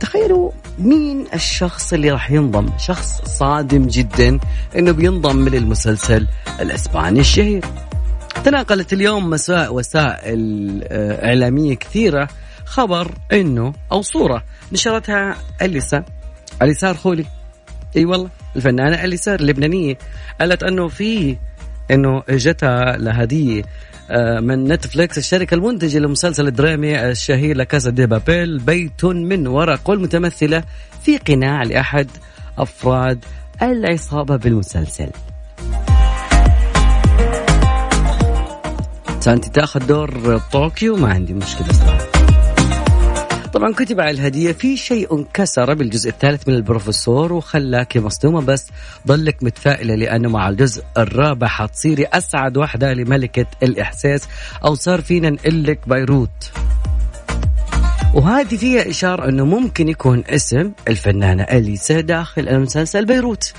تخيلوا 0.00 0.50
مين 0.78 1.24
الشخص 1.34 1.92
اللي 1.92 2.10
راح 2.10 2.30
ينضم؟ 2.30 2.68
شخص 2.78 3.22
صادم 3.24 3.86
جدا 3.86 4.38
إنه 4.76 4.92
بينضم 4.92 5.48
للمسلسل 5.48 6.26
الأسباني 6.60 7.20
الشهير. 7.20 7.64
تناقلت 8.44 8.92
اليوم 8.92 9.30
مساء 9.30 9.74
وسائل 9.74 10.80
آه، 10.84 11.26
إعلامية 11.28 11.74
كثيرة 11.74 12.28
خبر 12.64 13.10
أنه 13.32 13.72
أو 13.92 14.02
صورة 14.02 14.44
نشرتها 14.72 15.36
أليسا. 15.62 16.04
أليسار 16.62 16.94
خولي 16.94 17.24
إي 17.96 18.04
والله 18.04 18.28
الفنانة 18.56 19.04
اليسار 19.04 19.40
اللبنانية. 19.40 19.98
قالت 20.40 20.62
إنه 20.62 20.88
في 20.88 21.36
إنه 21.90 22.22
إجتها 22.28 22.96
لهديه 22.96 23.62
آه، 24.10 24.40
من 24.40 24.64
نتفليكس 24.64 25.18
الشركة 25.18 25.54
المنتجة 25.54 25.98
لمسلسل 25.98 26.46
الدرامي 26.46 27.10
الشهير 27.10 27.56
لكاسا 27.56 27.90
دي 27.90 28.06
بابيل 28.06 28.58
بيت 28.58 29.04
من 29.04 29.46
ورق 29.46 29.90
والمتمثلة 29.90 30.64
في 31.02 31.18
قناع 31.18 31.62
لأحد 31.62 32.08
أفراد 32.58 33.24
العصابة 33.62 34.36
بالمسلسل. 34.36 35.10
أنت 39.28 39.44
تاخذ 39.44 39.86
دور 39.86 40.40
طوكيو 40.52 40.96
ما 40.96 41.08
عندي 41.08 41.34
مشكلة 41.34 41.72
صراحة. 41.72 42.22
طبعا 43.52 43.72
كتب 43.72 44.00
على 44.00 44.10
الهدية 44.10 44.52
في 44.52 44.76
شيء 44.76 45.14
انكسر 45.14 45.74
بالجزء 45.74 46.10
الثالث 46.10 46.48
من 46.48 46.54
البروفيسور 46.54 47.32
وخلاك 47.32 47.96
مصدومة 47.96 48.40
بس 48.40 48.70
ضلك 49.06 49.42
متفائلة 49.42 49.94
لأنه 49.94 50.28
مع 50.28 50.48
الجزء 50.48 50.84
الرابع 50.98 51.46
حتصيري 51.46 52.04
أسعد 52.04 52.56
واحدة 52.56 52.92
لملكة 52.92 53.46
الإحساس 53.62 54.28
أو 54.64 54.74
صار 54.74 55.00
فينا 55.00 55.30
نقلك 55.30 55.88
بيروت. 55.88 56.52
وهذه 58.14 58.56
فيها 58.56 58.90
إشارة 58.90 59.28
أنه 59.28 59.44
ممكن 59.44 59.88
يكون 59.88 60.24
اسم 60.28 60.72
الفنانة 60.88 61.42
أليسا 61.42 62.00
داخل 62.00 62.48
المسلسل 62.48 63.04
بيروت. 63.04 63.52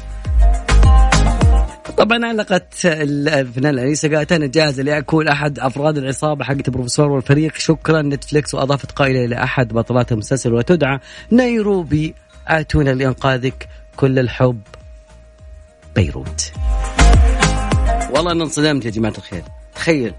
طبعا 1.98 2.26
علقت 2.26 2.86
الفنان 2.86 3.80
اليسا 3.80 4.18
قالت 4.18 4.32
أنا 4.32 4.48
جاهزه 4.48 4.84
لاكون 4.84 5.28
أحد 5.28 5.60
أفراد 5.60 5.98
العصابة 5.98 6.44
حقت 6.44 6.68
البروفيسور 6.68 7.12
والفريق. 7.12 7.56
شكرا 7.58 8.02
نتفليكس 8.02 8.54
وأضافت 8.54 8.92
قائلة 8.92 9.26
إلى 9.26 9.44
أحد 9.44 9.74
بطلات 9.74 10.12
المسلسل 10.12 10.54
وتدعى 10.54 11.00
نيروبي. 11.32 12.16
آتونا 12.48 12.90
لإنقاذك. 12.90 13.68
كل 13.96 14.20
الحب. 14.20 14.62
بيروت. 15.96 16.52
والله 18.16 18.32
أنا 18.32 18.44
انصدمت 18.44 18.86
يا 18.86 18.92
جماعة 18.92 19.14
الخير. 19.18 19.44
تخيل. 19.76 20.14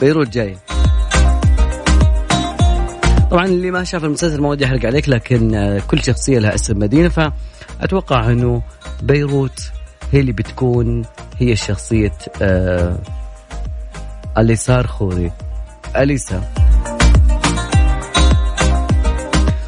بيروت 0.00 0.28
جاي. 0.28 0.56
طبعا 3.30 3.44
اللي 3.44 3.70
ما 3.70 3.84
شاف 3.84 4.04
المسلسل 4.04 4.40
ما 4.40 4.48
ودي 4.48 4.64
أحرق 4.64 4.86
عليك 4.86 5.08
لكن 5.08 5.80
كل 5.86 6.04
شخصية 6.04 6.38
لها 6.38 6.54
اسم 6.54 6.78
مدينة 6.78 7.08
فأتوقع 7.08 8.30
إنه 8.30 8.62
بيروت 9.02 9.70
هي 10.12 10.20
اللي 10.20 10.32
بتكون 10.32 11.04
هي 11.38 11.56
شخصية 11.56 12.12
آه 12.42 12.98
اليسار 14.38 14.86
خوري 14.86 15.32
أليسا. 15.96 16.42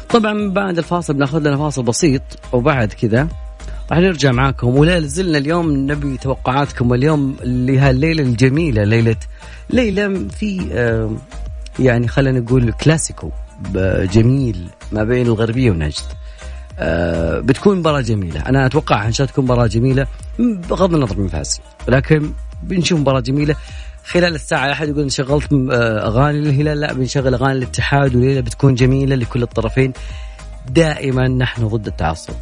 طبعا 0.09 0.49
بعد 0.49 0.77
الفاصل 0.77 1.13
بناخذ 1.13 1.39
لنا 1.39 1.57
فاصل 1.57 1.83
بسيط 1.83 2.21
وبعد 2.53 2.93
كذا 2.93 3.27
راح 3.91 3.99
نرجع 3.99 4.31
معاكم. 4.31 4.67
ولا 4.67 4.99
زلنا 4.99 5.37
اليوم 5.37 5.91
نبي 5.91 6.17
توقعاتكم 6.17 6.93
اليوم 6.93 7.35
لهالليلة 7.43 8.23
الجميلة 8.23 8.83
ليلة 8.83 9.15
ليلة 9.69 10.27
في 10.27 10.67
آه 10.73 11.11
يعني 11.79 12.07
خلينا 12.07 12.39
نقول 12.39 12.71
كلاسيكو 12.71 13.29
جميل 14.13 14.69
ما 14.91 15.03
بين 15.03 15.25
الغربية 15.25 15.71
ونجد. 15.71 16.03
بتكون 17.39 17.77
مباراة 17.77 18.01
جميلة. 18.01 18.39
أنا 18.39 18.65
أتوقع 18.65 19.09
شاء 19.09 19.27
تكون 19.27 19.45
مباراة 19.45 19.67
جميلة 19.67 20.07
بغض 20.39 20.93
النظر 20.93 21.19
من 21.19 21.27
فاز. 21.27 21.61
لكن 21.87 22.31
بنشوف 22.63 22.99
مباراة 22.99 23.19
جميلة. 23.19 23.55
خلال 24.05 24.35
الساعة 24.35 24.71
أحد 24.71 24.87
يقول 24.87 25.11
شغلت 25.11 25.53
آه، 25.53 26.07
أغاني 26.07 26.39
للهلال. 26.39 26.79
لا 26.79 26.93
بنشغل 26.93 27.33
أغاني 27.33 27.53
الاتحاد 27.53 28.15
وليلة 28.15 28.41
بتكون 28.41 28.75
جميلة 28.75 29.15
لكل 29.15 29.43
الطرفين. 29.43 29.93
دائما 30.69 31.27
نحن 31.27 31.67
ضد 31.67 31.87
التعصب. 31.87 32.33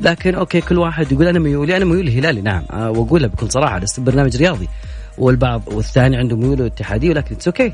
لكن 0.00 0.34
okay 0.34 0.60
كل 0.60 0.78
واحد 0.78 1.12
يقول 1.12 1.26
أنا 1.26 1.38
ميولي 1.38 1.76
أنا 1.76 1.84
ميولي 1.84 2.18
هلالي 2.18 2.40
نعم 2.40 2.62
آه، 2.70 2.90
وأقولها 2.90 3.28
بكل 3.28 3.50
صراحة. 3.50 3.78
بس 3.78 4.00
برنامج 4.00 4.36
رياضي. 4.36 4.68
والبعض 5.18 5.62
والثاني 5.66 6.16
عنده 6.16 6.36
ميول 6.36 6.62
اتحاديه 6.62 7.10
ولكن 7.10 7.34
it's 7.34 7.48
okay 7.48 7.72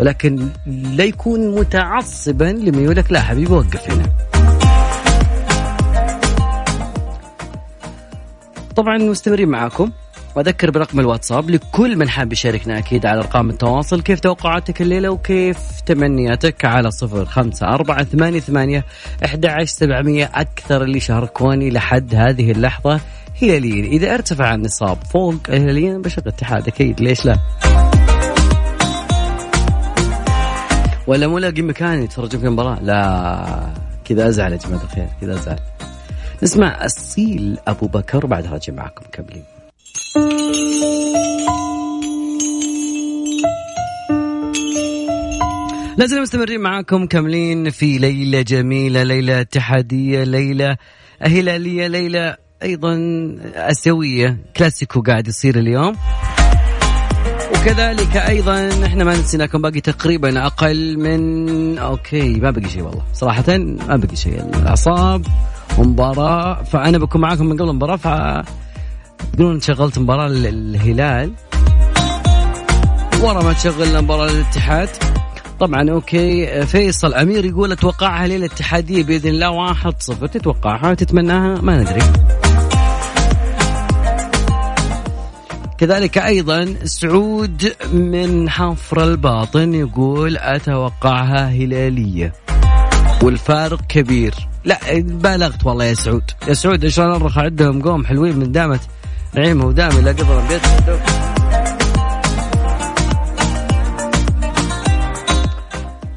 ولكن 0.00 0.48
لا 0.66 1.04
يكون 1.04 1.54
متعصبا 1.60 2.44
لميولك. 2.44 3.12
لا 3.12 3.20
حبيبي 3.20 3.52
وقف 3.52 3.90
هنا. 3.90 4.41
طبعا 8.76 8.98
مستمرين 8.98 9.48
معاكم. 9.48 9.90
وأذكر 10.36 10.70
برقم 10.70 11.00
الواتساب 11.00 11.50
لكل 11.50 11.96
من 11.96 12.08
حاب 12.08 12.32
يشاركنا 12.32 12.78
أكيد 12.78 13.06
على 13.06 13.20
أرقام 13.20 13.50
التواصل. 13.50 14.02
كيف 14.02 14.20
توقعاتك 14.20 14.82
الليلة 14.82 15.08
وكيف 15.08 15.80
تمنياتك؟ 15.86 16.64
على 16.64 16.90
صفر 16.90 17.24
خمسة 17.24 17.66
أربعة 17.66 18.04
ثمانية 18.04 18.40
ثمانية 18.40 18.84
أحد 19.24 19.64
سبعمية. 19.64 20.30
أكثر 20.34 20.82
اللي 20.82 21.00
شاركوني 21.00 21.70
لحد 21.70 22.14
هذه 22.14 22.50
اللحظة 22.50 23.00
هلاليين 23.42 23.84
إذا 23.84 24.14
أرتفع 24.14 24.54
النصاب 24.54 24.98
فوق 25.12 25.36
الهلاليين 25.48 26.02
بشغل 26.02 26.24
اتحاد 26.26 26.68
أكيد. 26.68 27.00
ليش 27.00 27.26
لا؟ 27.26 27.38
ولا 31.06 31.26
مو 31.26 31.38
لاقي 31.38 31.62
مكان 31.62 32.02
يتفرجون 32.02 32.40
في 32.40 32.46
المباراة؟ 32.46 32.78
لا. 32.82 33.72
كذا 34.04 34.28
أزعل 34.28 34.52
يا 34.52 34.56
جماعة 34.56 34.82
الخير 34.82 35.08
كذا 35.20 35.34
أزعل. 35.34 35.58
نسمع 36.42 36.86
أصيل 36.86 37.58
أبو 37.68 37.86
بكر 37.86 38.26
بعد 38.26 38.46
راجع 38.46 38.72
معكم 38.72 39.04
كملين 39.12 39.44
لازم 45.96 46.22
مستمرين 46.22 46.60
معاكم 46.60 47.06
كاملين 47.06 47.70
في 47.70 47.98
ليلة 47.98 48.42
جميلة 48.42 49.02
ليلة 49.02 49.40
اتحادية 49.40 50.24
ليلة 50.24 50.76
هلالية 51.22 51.86
ليلة 51.86 52.36
أيضا 52.62 52.98
آسيوية. 53.54 54.38
كلاسيكو 54.56 55.00
قاعد 55.02 55.28
يصير 55.28 55.58
اليوم. 55.58 55.96
وكذلك 57.50 58.16
أيضا 58.16 58.68
إحنا 58.86 59.04
ما 59.04 59.16
نسيناكم 59.16 59.62
باقي 59.62 59.80
تقريبا 59.80 60.46
أقل 60.46 60.98
من 60.98 61.78
أوكي 61.78 62.40
ما 62.40 62.50
بقي 62.50 62.68
شيء 62.68 62.82
والله. 62.82 63.02
صراحة 63.14 63.58
ما 63.58 63.96
بقي 63.96 64.16
شيء. 64.16 64.40
الأعصاب 64.40 65.26
ومباراه 65.78 66.62
فأنا 66.62 66.98
بكون 66.98 67.20
معاكم 67.20 67.46
من 67.46 67.56
قبل 67.56 67.70
المباراة 67.70 67.96
ف 67.96 68.06
يقولون 69.34 69.60
شغلت 69.60 69.98
مباراة 69.98 70.26
الهلال 70.26 71.32
ورا 73.22 73.42
ما 73.42 73.52
تشغل 73.52 74.02
مباراة 74.02 74.30
الاتحاد 74.30 74.88
طبعا 75.60 75.90
أوكي 75.90 76.66
فيصل 76.66 77.14
أمير 77.14 77.44
يقول 77.44 77.72
أتوقعها 77.72 78.26
ليله 78.26 78.46
اتحاديه 78.46 79.04
بإذن 79.04 79.30
الله 79.30 79.50
واحد 79.50 79.94
صفر. 79.98 80.26
تتوقعها؟ 80.26 80.94
تتمناها؟ 80.94 81.60
ما 81.60 81.80
ندري 81.80 82.02
كذلك 85.78 86.18
أيضا 86.18 86.74
سعود 86.84 87.72
من 87.92 88.50
حفر 88.50 89.04
الباطن 89.04 89.74
يقول 89.74 90.36
أتوقعها 90.36 91.48
هلالية. 91.48 92.32
والفارق 93.22 93.80
كبير. 93.88 94.34
لا 94.64 94.78
بالغت 95.00 95.66
والله 95.66 95.84
يا 95.84 95.94
سعود. 95.94 96.30
يا 96.48 96.54
سعود 96.54 96.84
إيش 96.84 97.00
نرخ 97.00 97.38
عندهم 97.38 97.82
قوم 97.82 98.06
حلوين 98.06 98.38
من 98.38 98.52
دامت 98.52 98.80
نعيمه 99.34 99.66
ودامي 99.66 100.00
لا 100.00 100.10
قبل 100.10 100.48
بيت 100.48 100.62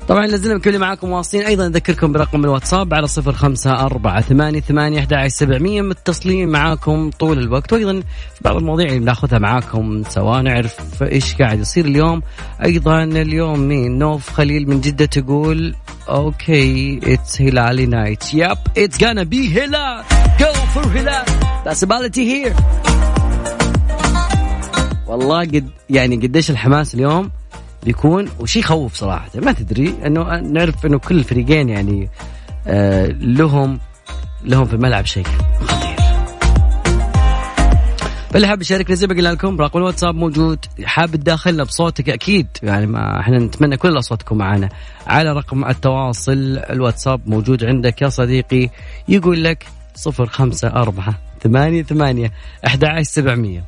طبعا 0.08 0.28
لازلنا 0.28 0.56
مكملين 0.56 0.82
معاكم 0.82 1.12
واصلين. 1.12 1.44
أيضا 1.46 1.68
أذكركم 1.68 2.12
برقم 2.12 2.44
الواتساب 2.44 2.94
على 2.94 3.08
صفر 3.08 3.34
خمسة 3.34 3.72
أربعة 3.72 4.22
ثمانية 4.22 4.60
ثمانية 4.60 5.28
سبعمية. 5.28 5.82
متصلين 5.82 6.50
معاكم 6.50 7.10
طول 7.20 7.40
الوقت. 7.40 7.74
وأيضا 7.74 8.00
في 8.36 8.42
بعض 8.42 8.56
المواضيع 8.56 8.88
اللي 8.88 9.00
بناخذها 9.00 9.40
معاكم 9.40 10.04
سوا. 10.10 10.42
نعرف 10.42 11.04
إيش 11.04 11.36
قاعد 11.36 11.60
يصير 11.60 11.86
اليوم. 11.86 12.22
أيضا 12.64 13.04
اليوم 13.04 13.60
مين؟ 13.60 13.98
نوف 13.98 14.30
خليل 14.30 14.70
من 14.70 14.82
جدة 14.82 15.06
تقول 15.06 15.76
okay 16.10 17.00
it's 17.04 17.42
هلالي 17.42 17.86
night 17.86 18.34
yep 18.34 18.58
it's 18.78 18.98
gonna 19.04 19.20
be 19.20 19.60
هلال. 19.60 20.04
go 20.40 20.54
for 20.74 20.84
هلال. 20.84 21.26
Possibility 21.66 22.20
here 22.20 22.54
والله 25.08 25.40
قد 25.40 25.70
يعني 25.90 26.16
قديش 26.16 26.52
الحماس 26.52 26.96
اليوم. 26.96 27.32
بيكون 27.86 28.30
وشي 28.40 28.60
يخوف 28.60 28.96
صراحة. 28.96 29.30
ما 29.36 29.52
تدري 29.52 29.96
إنه 30.06 30.40
نعرف 30.40 30.86
إنه 30.86 30.98
كل 30.98 31.18
الفريقين 31.18 31.70
يعني 31.70 32.10
آه 32.68 33.08
لهم 33.08 33.80
لهم 34.44 34.66
في 34.66 34.74
الملعب 34.74 35.06
شيء 35.06 35.26
خطير. 35.62 35.96
فاللي 38.32 38.48
حاب 38.48 38.62
يشاركنا 38.62 38.96
زي 38.96 39.08
ما 39.08 39.14
قلنا 39.14 39.30
لكم 39.30 39.62
رقم 39.62 39.80
الواتساب 39.80 40.16
موجود. 40.16 40.66
حاب 40.84 41.16
تداخلنا 41.16 41.64
بصوتك 41.64 42.10
أكيد. 42.10 42.48
يعني 42.64 42.86
ما 42.86 43.20
إحنا 43.20 43.40
نتمنى 43.40 43.78
كل 43.78 44.00
أصواتكم 44.00 44.38
معنا. 44.38 44.70
على 45.08 45.34
رقم 45.34 45.66
التواصل 45.66 46.62
الواتساب 46.70 47.22
موجود 47.26 47.64
عندك 47.64 48.02
يا 48.02 48.10
صديقي. 48.10 48.70
يقول 49.08 49.44
لك 49.44 49.66
صفر 49.96 50.26
خمسة 50.26 50.68
أربعة 50.68 51.14
ثمانية 51.44 51.84
ثمانية 51.84 52.32
أحد 52.68 52.86
عشر 52.86 53.04
سبعمية. 53.04 53.64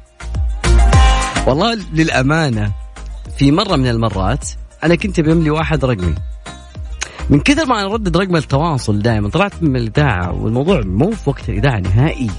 والله 1.48 1.78
للأمانة 1.94 2.72
في 3.38 3.52
مرة 3.52 3.76
من 3.76 3.88
المرات 3.88 4.50
أنا 4.84 4.96
كنت 4.96 5.20
بملي 5.20 5.50
واحد 5.50 5.86
رقمي. 5.86 6.16
من 7.30 7.40
كثر 7.40 7.66
ما 7.66 7.82
أنا 7.82 7.92
أردد 7.92 8.18
رقم 8.18 8.36
التواصل 8.36 9.00
دائما 9.00 9.30
طلعت 9.30 9.64
من 9.64 9.76
الإذاعة 9.76 10.44
والموضوع 10.44 10.82
مو 10.82 11.12
في 11.12 11.30
وقت 11.30 11.50
الإذاعة 11.50 11.80
نهائي. 11.80 12.30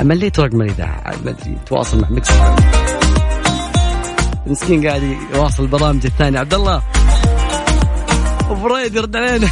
مليت 0.00 0.40
رقم 0.40 0.62
الإذاعة 0.62 1.14
ما 1.24 1.30
أدري 1.30 1.58
تواصل 1.66 2.00
مع 2.00 2.10
مكس 2.10 2.30
مسكين 4.46 4.86
قاعد 4.86 5.16
يواصل 5.34 5.62
البرامج 5.62 6.06
الثانية. 6.06 6.38
عبد 6.38 6.54
الله 6.54 6.82
وفريد 8.50 8.96
يرد 8.96 9.16
علينا. 9.16 9.48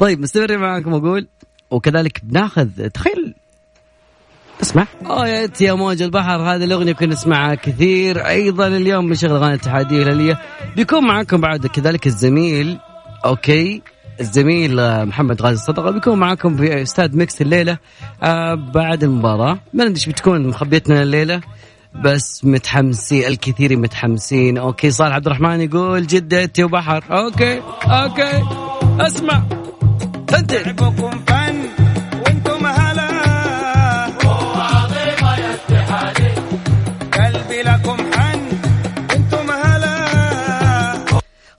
طيب 0.00 0.20
مستمر 0.20 0.58
معاكم 0.58 0.94
أقول. 0.94 1.28
وكذلك 1.70 2.24
بناخذ 2.24 2.88
تخيل 2.88 3.34
اسمع 4.64 4.86
آه 5.06 5.26
يا 5.26 5.50
يا 5.60 5.72
موج 5.72 6.02
البحر. 6.02 6.40
هذه 6.40 6.64
الأغنية 6.64 6.92
كنا 6.92 7.12
نسمعها 7.12 7.54
كثير. 7.54 8.26
أيضا 8.26 8.66
اليوم 8.66 9.08
بنشغل 9.08 9.30
اغاني 9.30 9.54
الاتحادية 9.54 9.96
الهلالية. 10.02 10.38
بيكون 10.76 11.06
معكم 11.06 11.40
بعد 11.40 11.66
كذلك 11.66 12.06
الزميل 12.06 12.78
okay 13.24 13.82
الزميل 14.20 14.80
آه، 14.80 15.04
محمد 15.04 15.42
غازي 15.42 15.54
الصدقة. 15.54 15.90
بيكون 15.90 16.18
معكم 16.18 16.56
في 16.56 16.82
استاد 16.82 17.14
Mix 17.14 17.42
الليلة 17.42 17.78
آه 18.22 18.54
بعد 18.54 19.04
المباراة. 19.04 19.58
ما 19.72 19.84
ندري 19.84 20.12
بتكون 20.12 20.48
مخبيتنا 20.48 21.02
الليلة 21.02 21.40
بس 22.04 22.44
متحمسين 22.44 23.24
الكثير 23.26 23.76
متحمسين. 23.76 24.58
okay 24.58 24.90
صالح 24.90 25.14
عبد 25.14 25.26
الرحمن 25.26 25.60
يقول 25.60 26.06
جدة 26.06 26.64
وبحر 26.64 27.04
okay 27.10 27.60
okay 27.84 28.42
أسمع. 29.00 29.42
أنت. 30.38 30.54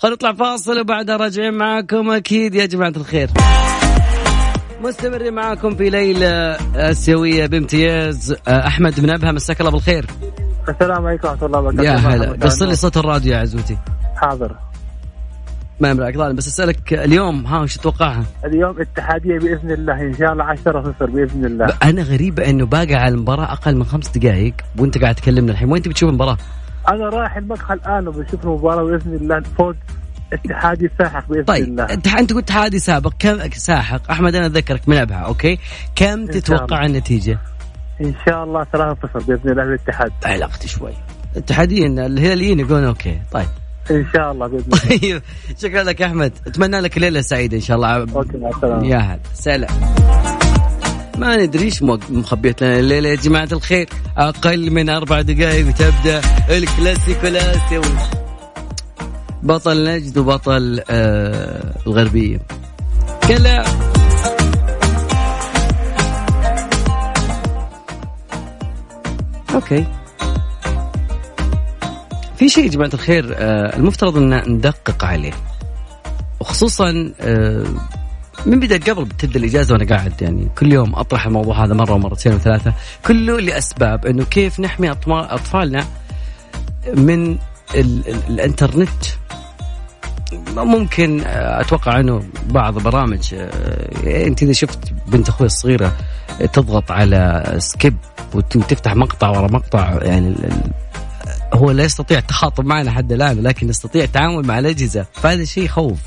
خلينا 0.05 0.15
نطلع 0.15 0.33
فاصل 0.33 0.79
وبعدها 0.79 1.17
راجعين 1.17 1.53
معاكم 1.53 2.09
أكيد 2.09 2.55
يا 2.55 2.65
جماعة 2.65 2.93
الخير. 2.97 3.29
مستمرين 4.83 5.33
معاكم 5.33 5.75
في 5.75 5.89
ليلة 5.89 6.27
آسيوية 6.75 7.45
بامتياز 7.45 8.35
آه، 8.47 8.67
أحمد 8.67 8.99
بن 8.99 9.09
أبها 9.09 9.31
مساك 9.31 9.59
الله 9.59 9.71
بالخير. 9.71 10.05
السلام 10.69 11.05
عليكم 11.05 11.27
ورحمة 11.27 11.45
الله 11.45 11.59
وبركاته. 11.59 11.83
يا 11.83 11.95
هلا. 11.95 12.31
قصر 12.31 12.65
لي 12.65 12.75
صوت 12.75 12.97
الراديو 12.97 13.33
يا 13.33 13.37
عزوتي. 13.37 13.77
حاضر. 14.15 14.55
ما 15.79 15.89
يملك 15.89 16.17
ظالم. 16.17 16.35
بس 16.35 16.47
أسألك 16.47 16.93
اليوم 16.93 17.45
ها 17.45 17.59
وش 17.59 17.77
تتوقعها؟ 17.77 18.23
اليوم 18.45 18.81
اتحادية 18.81 19.39
بإذن 19.39 19.71
الله 19.71 20.01
إن 20.01 20.17
شاء 20.17 20.33
الله 20.33 20.43
10 20.43 20.93
0 20.99 21.09
بإذن 21.09 21.45
الله. 21.45 21.77
أنا 21.83 22.01
غريبه 22.01 22.49
أنه 22.49 22.65
باقي 22.65 22.95
على 22.95 23.15
المباراة 23.15 23.51
أقل 23.51 23.75
من 23.75 23.83
خمس 23.83 24.17
دقائق 24.17 24.53
وأنت 24.79 24.97
قاعد 24.97 25.15
تكلمنا 25.15 25.51
الحين. 25.51 25.71
وين 25.71 25.81
تبي 25.81 25.93
تشوف 25.93 26.09
المباراة؟ 26.09 26.37
أنا 26.89 27.09
رايح 27.09 27.37
المقهى 27.37 27.73
الآن 27.75 28.07
وبشوف 28.07 28.43
المباراة 28.43 28.83
بإذن 28.83 29.13
الله 29.13 29.43
فوز. 29.57 29.75
اتحادي 30.33 30.89
ساحق 30.99 31.29
بإذن 31.29 31.36
الله. 31.36 31.43
طيب 31.43 31.83
انت 31.83 32.07
انت 32.07 32.33
قلت 32.33 32.51
حادي 32.51 32.79
سابق 32.79 33.13
كم 33.19 33.49
ساحق. 33.49 34.11
أحمد 34.11 34.35
أنا 34.35 34.45
أتذكرك 34.45 34.89
من 34.89 34.97
أبها 34.97 35.17
أوكي؟ 35.17 35.59
كم 35.95 36.25
تتوقع 36.25 36.63
الله. 36.63 36.85
النتيجة؟ 36.85 37.39
إن 38.01 38.13
شاء 38.25 38.43
الله 38.43 38.63
3 38.63 39.07
0 39.07 39.19
بإذن 39.19 39.51
الله 39.51 39.63
للاتحاد 39.63 40.11
علاقتي 40.25 40.67
شوي. 40.67 40.93
اتحاديين 41.35 41.99
الهلاليين 41.99 42.59
يقولون 42.59 42.83
أوكي. 42.83 43.21
طيب. 43.31 43.47
إن 43.91 44.05
شاء 44.15 44.31
الله 44.31 44.47
بإذن 44.47 44.63
الله. 44.63 44.99
طيب. 44.99 45.21
شكرا 45.57 45.83
لك 45.83 45.99
يا 45.99 46.05
أحمد. 46.05 46.33
أتمنى 46.47 46.79
لك 46.79 46.97
ليلة 46.97 47.21
سعيدة 47.21 47.57
إن 47.57 47.61
شاء 47.61 47.77
الله. 47.77 47.95
أوكي 47.95 48.37
مع 48.37 48.49
السلامة. 48.49 48.87
يا 48.87 48.97
هلا. 48.97 49.19
سلام. 49.33 50.44
ما 51.17 51.35
ندري 51.37 51.63
إيش 51.63 51.83
مخبيت 51.83 52.63
لنا 52.63 52.79
الليلة 52.79 53.09
يا 53.09 53.15
جماعة 53.15 53.49
الخير 53.51 53.89
أقل 54.17 54.71
من 54.71 54.89
أربع 54.89 55.21
دقائق 55.21 55.67
وتبدا 55.67 56.21
الكلاسيكو 56.49 57.27
الآسيوي. 57.27 57.85
بطل 59.43 59.83
نجد 59.85 60.17
وبطل 60.17 60.81
آه 60.89 61.73
الغربية. 61.87 62.39
كلا 63.27 63.65
أوكي. 69.55 69.85
في 72.37 72.49
شيء 72.49 72.63
يا 72.63 72.69
جماعة 72.69 72.89
الخير 72.93 73.35
آه 73.37 73.75
المفترض 73.77 74.17
إن 74.17 74.53
ندقق 74.53 75.05
عليه 75.05 75.33
وخصوصا 76.39 77.13
آه 77.21 77.65
من 78.45 78.59
بدا 78.59 78.91
قبل 78.91 79.05
بتبدأ 79.05 79.39
الإجازة 79.39 79.73
وأنا 79.73 79.95
قاعد 79.95 80.21
يعني 80.21 80.47
كل 80.57 80.73
يوم 80.73 80.95
أطرح 80.95 81.25
الموضوع 81.25 81.65
هذا 81.65 81.73
مرة 81.73 81.93
ومرتين 81.93 82.33
وثلاثة. 82.33 82.73
كله 83.05 83.39
لأسباب 83.39 84.05
إنه 84.05 84.23
كيف 84.23 84.59
نحمي 84.59 84.91
أطفالنا 85.07 85.85
من 86.93 87.31
ال 87.31 87.37
ال 87.75 88.21
الإنترنت. 88.29 88.89
ممكن 90.57 91.21
آه، 91.21 91.61
أتوقع 91.61 91.99
إنه 91.99 92.23
بعض 92.49 92.77
البرامج 92.77 93.33
آه، 93.33 94.27
أنت 94.27 94.43
إذا 94.43 94.53
شفت 94.53 94.79
بنت 95.07 95.29
أخوي 95.29 95.47
الصغيرة 95.47 95.93
تضغط 96.53 96.91
على 96.91 97.43
سكيب 97.57 97.97
وتفتح 98.33 98.95
مقطع 98.95 99.29
ورا 99.29 99.51
مقطع 99.51 99.99
يعني 100.01 100.35
هو 101.53 101.71
لا 101.71 101.83
يستطيع 101.83 102.17
التخاطب 102.17 102.65
معنا 102.65 102.91
حد 102.91 103.11
الآن 103.11 103.43
لكن 103.43 103.69
يستطيع 103.69 104.03
التعامل 104.03 104.47
مع 104.47 104.59
الأجهزة. 104.59 105.05
فهذا 105.13 105.43
شيء 105.43 105.63
يخوف 105.63 105.99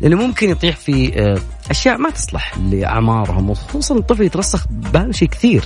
لأنه 0.00 0.16
ممكن 0.16 0.50
يطيح 0.50 0.76
في 0.76 1.20
آه، 1.20 1.38
أشياء 1.70 1.98
ما 1.98 2.10
تصلح 2.10 2.58
لأعمارهم 2.58 3.50
وخصوصا 3.50 3.94
الطفل 3.94 4.22
يترسخ 4.22 4.66
بباله 4.70 5.12
شيء 5.12 5.28
كثير. 5.28 5.64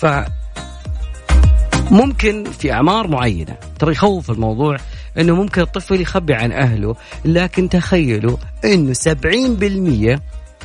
ف 0.00 0.06
ممكن 1.90 2.44
في 2.44 2.72
أعمار 2.72 3.08
معينة 3.08 3.56
ترى 3.78 3.92
يخوف 3.92 4.30
الموضوع 4.30 4.76
إنه 5.18 5.34
ممكن 5.34 5.62
الطفل 5.62 6.00
يخبي 6.00 6.34
عن 6.34 6.52
أهله 6.52 6.96
لكن 7.24 7.68
تخيلوا 7.68 8.36
إنه 8.64 8.92
70% 8.92 10.20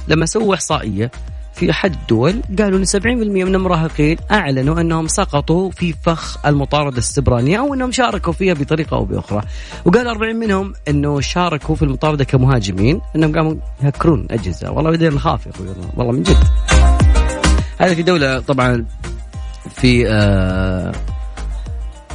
لما 0.07 0.25
سووا 0.25 0.55
إحصائية 0.55 1.11
في 1.53 1.71
أحد 1.71 1.93
الدول 1.93 2.41
قالوا 2.59 2.79
إن 2.79 2.85
70% 2.85 3.05
من 3.05 3.55
المراهقين 3.55 4.17
أعلنوا 4.31 4.81
أنهم 4.81 5.07
سقطوا 5.07 5.71
في 5.71 5.93
فخ 6.03 6.45
المطاردة 6.45 6.97
السبرانيه 6.97 7.59
أو 7.59 7.73
أنهم 7.73 7.91
شاركوا 7.91 8.33
فيها 8.33 8.53
بطريقة 8.53 8.97
أو 8.97 9.05
بأخرى. 9.05 9.41
وقال 9.85 10.07
40 10.07 10.35
منهم 10.35 10.73
إنه 10.87 11.21
شاركوا 11.21 11.75
في 11.75 11.81
المطاردة 11.81 12.23
كمهاجمين 12.23 13.01
إنهم 13.15 13.35
قاموا 13.35 13.55
يهكرون 13.83 14.27
اجهزه 14.31 14.71
والله 14.71 14.91
بدينا 14.91 15.15
نخاف 15.15 15.45
يا 15.45 15.51
أخوي 15.51 15.67
والله 15.97 16.11
من 16.11 16.23
جد. 16.23 16.37
هذه 17.77 17.93
في 17.95 18.03
دولة 18.03 18.39
طبعا 18.39 18.85
في 19.75 20.07
آه 20.07 20.91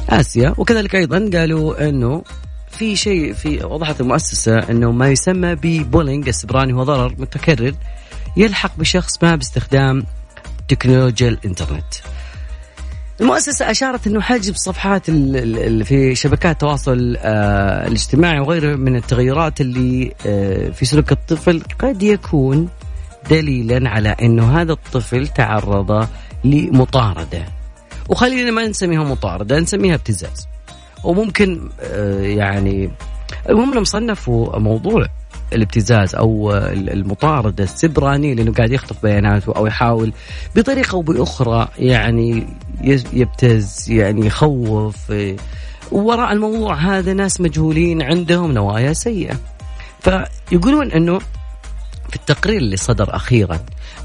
آسيا. 0.09 0.53
وكذلك 0.57 0.95
أيضا 0.95 1.29
قالوا 1.33 1.89
إنه 1.89 2.23
في 2.69 2.95
شيء 2.95 3.33
في 3.33 3.65
وضحت 3.65 4.01
المؤسسة 4.01 4.55
إنه 4.69 4.91
ما 4.91 5.09
يسمى 5.09 5.55
ببولينج 5.55 6.27
السبراني 6.27 6.73
هو 6.73 6.83
ضرر 6.83 7.15
متكرر. 7.17 7.73
يلحق 8.37 8.71
بشخص 8.77 9.23
ما 9.23 9.35
باستخدام 9.35 10.03
تكنولوجيا 10.67 11.29
الانترنت. 11.29 11.93
المؤسسة 13.21 13.71
أشارت 13.71 14.07
أنه 14.07 14.21
حجب 14.21 14.55
ال- 15.57 15.85
في 15.85 16.15
شبكات 16.15 16.51
التواصل 16.51 17.17
آه، 17.19 17.87
الاجتماعي 17.87 18.39
وغيره 18.39 18.75
من 18.75 18.95
التغيرات 18.95 19.61
اللي 19.61 20.13
آه، 20.25 20.69
في 20.69 20.85
سلوك 20.85 21.11
الطفل 21.11 21.63
قد 21.79 22.03
يكون 22.03 22.69
دليلا 23.29 23.89
على 23.89 24.09
أنه 24.09 24.61
هذا 24.61 24.71
الطفل 24.71 25.27
تعرض 25.27 26.07
لمطاردة 26.43 27.45
وخلينا 28.09 28.51
ما 28.51 28.67
نسميها 28.67 29.03
مطاردة 29.03 29.59
نسميها 29.59 29.95
ابتزاز 29.95 30.47
وممكن 31.03 31.69
آه، 31.81 32.21
يعني 32.21 32.91
المهم 33.49 33.83
صنفوا 33.83 34.59
موضوع 34.59 35.05
الابتزاز 35.53 36.15
أو 36.15 36.53
المطارده 36.73 37.63
السبرانيه 37.63 38.33
لأنه 38.33 38.53
قاعد 38.53 38.71
يخطف 38.71 39.03
بياناته 39.03 39.53
أو 39.55 39.65
يحاول 39.65 40.13
بطريقة 40.55 40.95
أو 40.95 41.01
بأخرى 41.01 41.67
يعني 41.79 42.47
يبتز 43.13 43.91
يعني 43.91 44.25
يخوف. 44.25 45.13
وراء 45.91 46.31
الموضوع 46.31 46.75
هذا 46.75 47.13
ناس 47.13 47.41
مجهولين 47.41 48.01
عندهم 48.01 48.51
نوايا 48.51 48.93
سيئة. 48.93 49.39
فيقولون 49.99 50.91
أنه 50.91 51.19
في 52.09 52.15
التقرير 52.15 52.57
اللي 52.57 52.77
صدر 52.77 53.15
أخيرا 53.15 53.59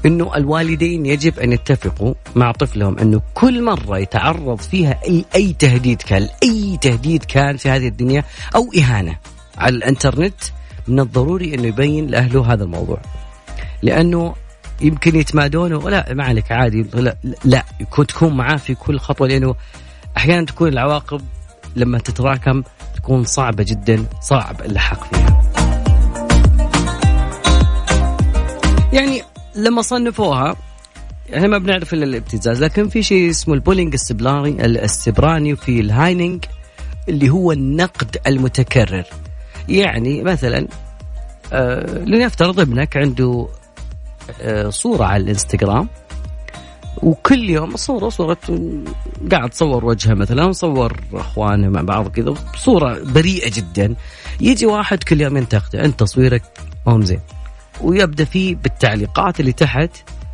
أنه 0.05 0.35
الوالدين 0.35 1.05
يجب 1.05 1.39
أن 1.39 1.51
يتفقوا 1.51 2.13
مع 2.35 2.51
طفلهم 2.51 2.99
أنه 2.99 3.21
كل 3.33 3.63
مرة 3.63 3.97
يتعرض 3.97 4.59
فيها 4.59 4.99
أي 5.35 5.55
تهديد 5.59 6.01
كان 6.01 6.27
أي 6.43 6.77
تهديد 6.81 7.23
كان 7.23 7.57
في 7.57 7.69
هذه 7.69 7.87
الدنيا 7.87 8.23
أو 8.55 8.69
إهانة 8.77 9.17
على 9.57 9.75
الإنترنت 9.75 10.43
من 10.87 10.99
الضروري 10.99 11.53
إنه 11.55 11.67
يبين 11.67 12.07
لأهله 12.07 12.53
هذا 12.53 12.63
الموضوع. 12.63 13.01
لأنه 13.81 14.35
يمكن 14.81 15.15
يتمادون 15.15 15.73
ولا 15.73 16.13
ما 16.13 16.23
عليك 16.23 16.51
عادي. 16.51 16.85
لا, 16.93 17.17
لا 17.45 17.65
تكون 18.07 18.33
معاه 18.33 18.55
في 18.57 18.75
كل 18.75 18.99
خطوة 18.99 19.27
لأنه 19.27 19.55
أحيانا 20.17 20.45
تكون 20.45 20.67
العواقب 20.67 21.21
لما 21.75 21.97
تتراكم 21.97 22.63
تكون 22.95 23.23
صعبة 23.23 23.63
جدا 23.63 24.05
صعب 24.21 24.61
اللحاق 24.61 25.03
فيها. 25.03 25.43
يعني 28.93 29.21
لما 29.55 29.81
صنفوها 29.81 30.55
إحنا 31.35 31.47
ما 31.47 31.57
بنعرف 31.57 31.93
إلا 31.93 32.03
الابتزاز 32.03 32.63
لكن 32.63 32.89
في 32.89 33.03
شيء 33.03 33.29
اسمه 33.29 33.53
ال 33.53 33.58
bullying 33.58 33.95
السبراني 34.59 35.53
وفي 35.53 35.79
الهايننج 35.79 36.45
اللي 37.09 37.29
هو 37.29 37.51
النقد 37.51 38.17
المتكرر. 38.27 39.03
يعني 39.69 40.21
مثلا 40.23 40.67
آه 41.53 41.97
لنفترض 41.97 42.59
ابنك 42.59 42.97
عنده 42.97 43.47
آه 44.41 44.69
صورة 44.69 45.05
على 45.05 45.23
الإنستغرام 45.23 45.89
وكل 47.03 47.49
يوم 47.49 47.75
صورة 47.75 48.09
صورة 48.09 48.37
قاعد 49.31 49.49
تصور 49.49 49.85
وجهه 49.85 50.13
مثلا 50.13 50.43
وصور 50.45 50.99
أخوانه 51.13 51.69
مع 51.69 51.81
بعض 51.81 52.07
كذا 52.07 52.33
صورة 52.55 52.99
بريئة 53.03 53.51
جدا. 53.55 53.95
يجي 54.41 54.65
واحد 54.65 55.03
كل 55.03 55.21
يوم 55.21 55.37
ينتقده 55.37 55.85
أنت 55.85 55.99
تصويرك 55.99 56.43
ما 56.87 57.05
زين. 57.05 57.19
ويبدأ 57.81 58.25
فيه 58.25 58.55
بالتعليقات 58.55 59.39
اللي 59.39 59.51
تحت 59.51 59.89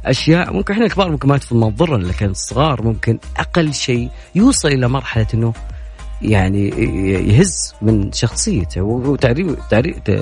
أشياء 0.05 0.53
ممكن 0.53 0.73
إحنا 0.73 0.85
الكبار 0.85 1.11
ممكن 1.11 1.27
ما 1.27 1.37
تضرنا 1.69 2.07
لكن 2.07 2.25
الصغار 2.29 2.83
ممكن 2.83 3.19
أقل 3.37 3.73
شيء 3.73 4.09
يوصل 4.35 4.67
إلى 4.67 4.87
مرحلة 4.87 5.27
إنه 5.33 5.53
يعني 6.21 6.67
يهز 7.29 7.73
من 7.81 8.11
شخصيته 8.11 9.15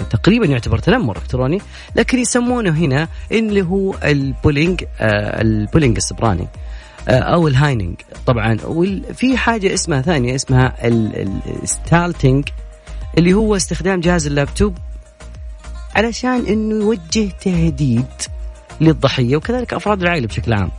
تقريبا 0.10 0.46
يعتبر 0.46 0.80
تنمر 0.80 1.18
إلكتروني 1.18 1.62
لكن 1.96 2.20
يسمونه 2.20 2.70
هنا 2.70 3.08
اللي 3.32 3.62
هو 3.62 3.96
ال 4.04 4.13
bullying 4.13 4.84
آه 5.00 5.42
ال 5.42 5.48
bullying 5.48 5.96
السبراني 5.98 6.48
آه 7.10 7.12
أو 7.20 7.48
الهايننج 7.48 7.96
طبعا 8.26 8.58
وفي 8.66 9.38
حاجة 9.38 9.74
اسمها 9.74 10.02
ثانية 10.02 10.36
اسمها 10.36 10.76
ال 11.64 11.73
stalking 11.73 12.50
اللي 13.18 13.34
هو 13.34 13.56
استخدام 13.56 14.00
جهاز 14.00 14.28
اللابتوب 14.28 14.78
علشان 15.96 16.46
إنه 16.46 16.76
يوجه 16.76 17.30
تهديد 17.42 18.06
للضحية 18.82 19.36
وكذلك 19.36 19.74
أفراد 19.74 20.02
العائلة 20.02 20.28
بشكل 20.28 20.54
عام. 20.54 20.72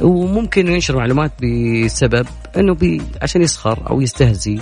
وممكن 0.00 0.68
ينشر 0.68 0.96
معلومات 0.96 1.32
بسبب 1.42 2.26
إنه 2.56 2.74
بي 2.74 3.02
عشان 3.22 3.42
يسخر 3.42 3.90
أو 3.90 4.00
يستهزي 4.00 4.58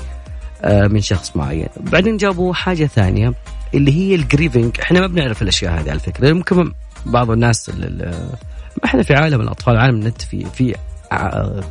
من 0.64 1.01
شخص 1.01 1.37
معين. 1.37 1.68
بعدين 1.80 2.16
جابوا 2.16 2.55
حاجة 2.55 2.87
ثانية 2.87 3.35
اللي 3.74 3.93
هي 3.93 4.14
ال 4.14 4.21
griefing، 4.21 4.81
إحنا 4.80 5.01
ما 5.01 5.07
بنعرف 5.07 5.43
الأشياء 5.43 5.80
هذه 5.80 5.91
على 5.91 6.01
فكرة، 6.01 6.33
ممكن 6.33 6.72
بعض 7.07 7.30
الناس 7.30 7.68
ما 7.68 8.85
إحنا 8.85 9.03
في 9.03 9.14
عالم 9.14 9.41
الأطفال 9.41 9.76
عالم 9.76 9.95
النت 9.95 10.22
في 10.22 10.45
في 10.45 10.74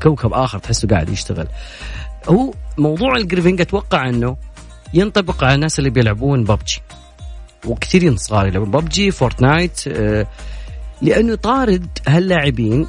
كوكب 0.03 0.33
آخر 0.33 0.59
تحسه 0.59 0.87
قاعد 0.87 1.09
يشتغل. 1.09 1.47
هو 2.27 2.53
موضوع 2.77 3.15
ال 3.15 3.20
griefing 3.20 3.61
أتوقع 3.61 4.09
إنه 4.09 4.37
ينطبق 4.93 5.43
على 5.43 5.55
الناس 5.55 5.79
اللي 5.79 5.89
بيلعبون 5.89 6.43
ببجي. 6.43 6.81
وكثيرين 7.65 8.17
صغار 8.17 8.47
يلعبون 8.47 8.71
ببجي 8.71 9.11
فورتنايت 9.11 9.81
آه، 9.87 10.27
لأنه 11.01 11.35
طارد 11.35 11.87
هاللاعبين 12.07 12.87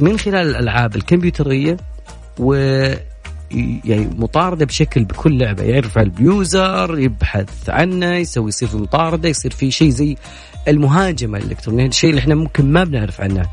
من 0.00 0.18
خلال 0.18 0.50
الألعاب 0.50 0.96
الكمبيوترية 0.96 1.76
و 2.38 2.54
يعني 3.84 4.10
مطاردة 4.18 4.66
بشكل 4.66 5.04
بكل 5.04 5.38
لعبة. 5.38 5.62
يرفع 5.62 6.00
البيوزر 6.00 6.98
يبحث 6.98 7.70
عنه 7.70 8.14
يسوي 8.14 8.48
يصير 8.48 8.68
في 8.68 8.76
مطاردة 8.76 9.28
يصير 9.28 9.50
في 9.50 9.70
شيء 9.70 9.90
زي 9.90 10.16
المهاجمة 10.68 11.38
الإلكترونية. 11.38 11.86
الشيء 11.86 12.10
اللي 12.10 12.20
إحنا 12.20 12.34
ممكن 12.34 12.72
ما 12.72 12.84
بنعرف 12.84 13.20
عنه. 13.20 13.46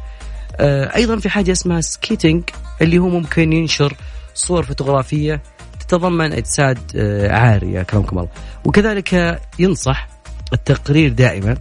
آه، 0.56 0.96
أيضا 0.96 1.18
في 1.18 1.30
حاجة 1.30 1.52
اسمها 1.52 1.82
sexting 1.82 2.44
اللي 2.82 2.98
هو 2.98 3.10
ممكن 3.10 3.54
ينشر 3.54 3.94
صور 4.34 4.64
فوتوغرافية 4.64 5.42
تتضمن 5.80 6.34
أجساد 6.34 6.80
آه، 6.96 7.32
عارية 7.32 7.84
كرمكم 7.84 8.18
الله. 8.18 8.30
وكذلك 8.66 9.42
ينصح 9.60 10.08
التقرير 10.54 11.12
دائما 11.12 11.58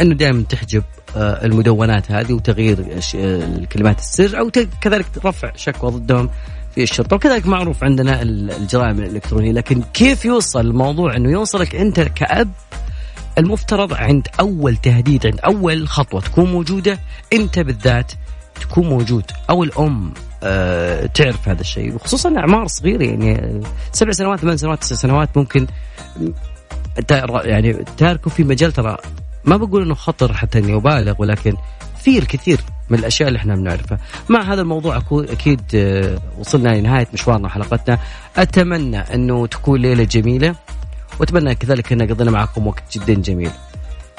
إنه 0.00 0.14
دائما 0.14 0.42
تحجب 0.48 0.82
المدونات 1.16 2.10
هذه 2.12 2.32
وتغيير 2.32 2.78
آه، 2.80 3.44
الكلمات 3.44 3.98
السر 3.98 4.38
أو 4.38 4.50
كذلك 4.80 5.06
رفع 5.24 5.52
شكوى 5.56 5.90
ضدهم 5.90 6.30
في 6.74 6.82
الشرطة 6.82 7.16
وكذلك 7.16 7.46
معروف 7.46 7.84
عندنا 7.84 8.22
ال- 8.22 8.50
الجرائم 8.50 8.98
الإلكترونية. 8.98 9.52
لكن 9.52 9.82
كيف 9.94 10.24
يوصل 10.24 10.60
الموضوع 10.60 11.16
إنه 11.16 11.30
يوصلك 11.30 11.74
أنت 11.76 12.00
كأب 12.00 12.50
المفترض 13.38 13.94
عند 13.94 14.28
أول 14.40 14.76
تهديد 14.76 15.26
عند 15.26 15.40
أول 15.40 15.88
خطوة 15.88 16.20
تكون 16.20 16.52
موجودة 16.52 16.98
أنت 17.32 17.58
بالذات 17.58 18.12
تكون 18.60 18.86
موجود 18.88 19.24
أو 19.50 19.64
الأم 19.64 20.12
آه 20.42 21.06
تعرف 21.06 21.48
هذا 21.48 21.60
الشيء. 21.60 21.94
وخصوصا 21.94 22.34
أعمار 22.38 22.66
صغيرة 22.66 23.04
يعني 23.04 23.32
آه، 23.38 23.60
سبع 23.92 24.10
سنوات 24.12 24.38
ثمان 24.38 24.56
سنوات 24.56 24.80
تسع 24.80 24.96
سنوات 24.96 25.36
ممكن 25.36 25.66
يعني 27.44 27.72
تاركه 27.96 28.30
في 28.30 28.44
مجال 28.44 28.72
ترى 28.72 28.96
ما 29.48 29.56
بقول 29.56 29.82
إنه 29.82 29.94
خطر 29.94 30.32
حتى 30.32 30.58
إني 30.58 30.74
أبالغ 30.74 31.14
ولكن 31.18 31.56
في 32.00 32.18
الكثير 32.18 32.60
من 32.90 32.98
الأشياء 32.98 33.28
اللي 33.28 33.38
إحنا 33.38 33.56
بنعرفها. 33.56 33.98
مع 34.28 34.42
هذا 34.52 34.60
الموضوع 34.60 35.02
أكيد 35.12 35.60
آه، 35.74 36.18
وصلنا 36.38 36.68
لنهاية 36.68 37.06
مشوارنا 37.14 37.46
وحلقتنا. 37.46 37.98
أتمنى 38.36 38.98
إنه 38.98 39.46
تكون 39.46 39.80
ليلة 39.80 40.04
جميلة 40.04 40.54
وأتمنى 41.20 41.54
كذلك 41.54 41.92
إن 41.92 42.02
قضينا 42.02 42.30
معكم 42.30 42.66
وقت 42.66 42.98
جدا 42.98 43.14
جميل. 43.14 43.50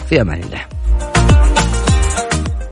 في 0.09 0.21
أمان 0.21 0.39
الله. 0.43 1.18